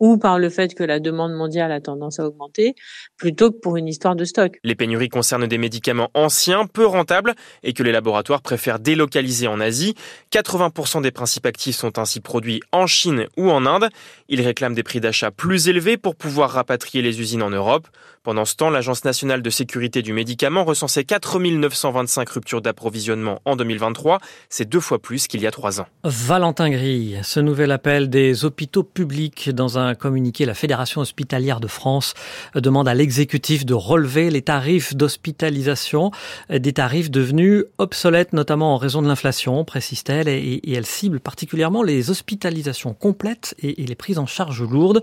ou 0.00 0.16
par 0.18 0.38
le 0.38 0.48
fait 0.48 0.74
que 0.74 0.82
la 0.82 0.98
demande 0.98 1.32
mondiale 1.34 1.70
a 1.72 1.80
tendance 1.80 2.18
à 2.18 2.26
augmenter, 2.26 2.74
plutôt 3.16 3.52
que 3.52 3.58
pour 3.58 3.76
une 3.76 3.86
histoire 3.86 4.16
de 4.16 4.24
stock. 4.24 4.58
Les 4.64 4.74
pénuries 4.74 5.08
concernent 5.08 5.46
des 5.46 5.58
médicaments 5.58 6.10
anciens, 6.14 6.66
peu 6.66 6.86
rentables, 6.86 7.34
et 7.62 7.72
que 7.72 7.82
les 7.82 7.92
laboratoires 7.92 8.42
préfèrent 8.42 8.80
délocaliser 8.80 9.46
en 9.46 9.60
Asie. 9.60 9.94
80% 10.32 11.02
des 11.02 11.10
principes 11.10 11.46
actifs 11.46 11.76
sont 11.76 11.98
ainsi 11.98 12.20
produits 12.20 12.60
en 12.72 12.86
Chine 12.86 13.26
ou 13.36 13.50
en 13.50 13.66
Inde. 13.66 13.90
Ils 14.28 14.40
réclament 14.40 14.74
des 14.74 14.82
prix 14.82 15.00
d'achat 15.00 15.30
plus 15.30 15.68
élevés 15.68 15.96
pour 15.96 16.16
pouvoir 16.16 16.50
rapatrier 16.50 17.02
les 17.02 17.20
usines 17.20 17.42
en 17.42 17.50
Europe. 17.50 17.86
Pendant 18.22 18.44
ce 18.44 18.54
temps, 18.54 18.68
l'Agence 18.68 19.04
nationale 19.04 19.40
de 19.40 19.50
sécurité 19.50 20.02
du 20.02 20.12
médicament 20.12 20.64
recensait 20.64 21.04
4925 21.04 22.28
ruptures 22.28 22.60
d'approvisionnement 22.60 23.40
en 23.44 23.56
2023. 23.56 24.18
C'est 24.48 24.68
deux 24.68 24.80
fois 24.80 24.98
plus 24.98 25.26
qu'il 25.26 25.40
y 25.40 25.46
a 25.46 25.50
trois 25.50 25.80
ans. 25.80 25.86
Valentin 26.04 26.70
Grille, 26.70 27.20
ce 27.22 27.40
nouvel 27.40 27.70
appel 27.70 28.10
des 28.10 28.44
hôpitaux 28.44 28.82
publics 28.82 29.50
dans 29.50 29.78
un 29.78 29.89
un 29.90 29.94
communiqué, 29.94 30.46
la 30.46 30.54
Fédération 30.54 31.00
hospitalière 31.00 31.60
de 31.60 31.66
France 31.66 32.14
demande 32.54 32.88
à 32.88 32.94
l'exécutif 32.94 33.66
de 33.66 33.74
relever 33.74 34.30
les 34.30 34.42
tarifs 34.42 34.94
d'hospitalisation, 34.94 36.10
des 36.50 36.72
tarifs 36.72 37.10
devenus 37.10 37.64
obsolètes 37.78 38.32
notamment 38.32 38.74
en 38.74 38.76
raison 38.76 39.02
de 39.02 39.08
l'inflation, 39.08 39.64
précise-t-elle, 39.64 40.28
et, 40.28 40.60
elle 40.72 40.86
cible 40.86 41.20
particulièrement 41.20 41.82
les 41.82 42.10
hospitalisations 42.10 42.94
complètes 42.94 43.54
et, 43.62 43.84
les 43.84 43.94
prises 43.94 44.18
en 44.18 44.26
charge 44.26 44.62
lourdes. 44.62 45.02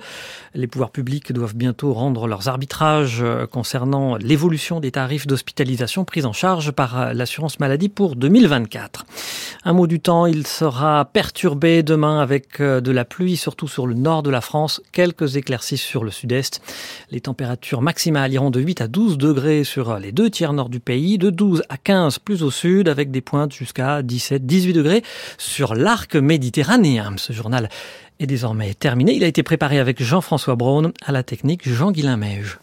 Les 0.55 0.67
pouvoirs 0.67 0.91
publics 0.91 1.31
doivent 1.31 1.55
bientôt 1.55 1.93
rendre 1.93 2.27
leurs 2.27 2.47
arbitrages 2.47 3.23
concernant 3.51 4.15
l'évolution 4.17 4.79
des 4.79 4.91
tarifs 4.91 5.27
d'hospitalisation 5.27 6.05
pris 6.05 6.25
en 6.25 6.33
charge 6.33 6.71
par 6.71 7.13
l'assurance 7.13 7.59
maladie 7.59 7.89
pour 7.89 8.15
2024. 8.15 9.05
Un 9.65 9.73
mot 9.73 9.87
du 9.87 9.99
temps, 9.99 10.25
il 10.25 10.47
sera 10.47 11.05
perturbé 11.05 11.83
demain 11.83 12.19
avec 12.19 12.59
euh, 12.61 12.81
de 12.81 12.91
la 12.91 13.05
pluie, 13.05 13.37
surtout 13.37 13.67
sur 13.67 13.87
le 13.87 13.93
nord 13.93 14.23
de 14.23 14.29
la 14.29 14.41
France, 14.41 14.76
quelques 14.91 15.35
éclaircies 15.35 15.77
sur 15.77 16.03
le 16.03 16.11
sud-est. 16.11 16.61
Les 17.11 17.21
températures 17.21 17.81
maximales 17.81 18.33
iront 18.33 18.49
de 18.49 18.59
8 18.59 18.81
à 18.81 18.87
12 18.87 19.17
degrés 19.17 19.63
sur 19.63 19.97
les 19.99 20.11
deux 20.11 20.29
tiers 20.29 20.53
nord 20.53 20.69
du 20.69 20.79
pays, 20.79 21.17
de 21.17 21.29
12 21.29 21.63
à 21.69 21.77
15 21.77 22.19
plus 22.19 22.43
au 22.43 22.51
sud, 22.51 22.89
avec 22.89 23.11
des 23.11 23.21
pointes 23.21 23.53
jusqu'à 23.53 24.01
17-18 24.01 24.73
degrés 24.73 25.03
sur 25.37 25.75
l'arc 25.75 26.15
méditerranéen. 26.15 27.13
Ce 27.17 27.33
journal 27.33 27.69
est 28.19 28.27
désormais 28.27 28.73
terminé. 28.73 29.13
Il 29.13 29.23
a 29.23 29.27
été 29.27 29.43
préparé 29.43 29.79
avec 29.79 30.01
Jean-François 30.01 30.55
Braun, 30.55 30.91
à 31.05 31.11
la 31.11 31.23
technique 31.23 31.67
Jean-Guilain 31.67 32.17
Meige. 32.17 32.59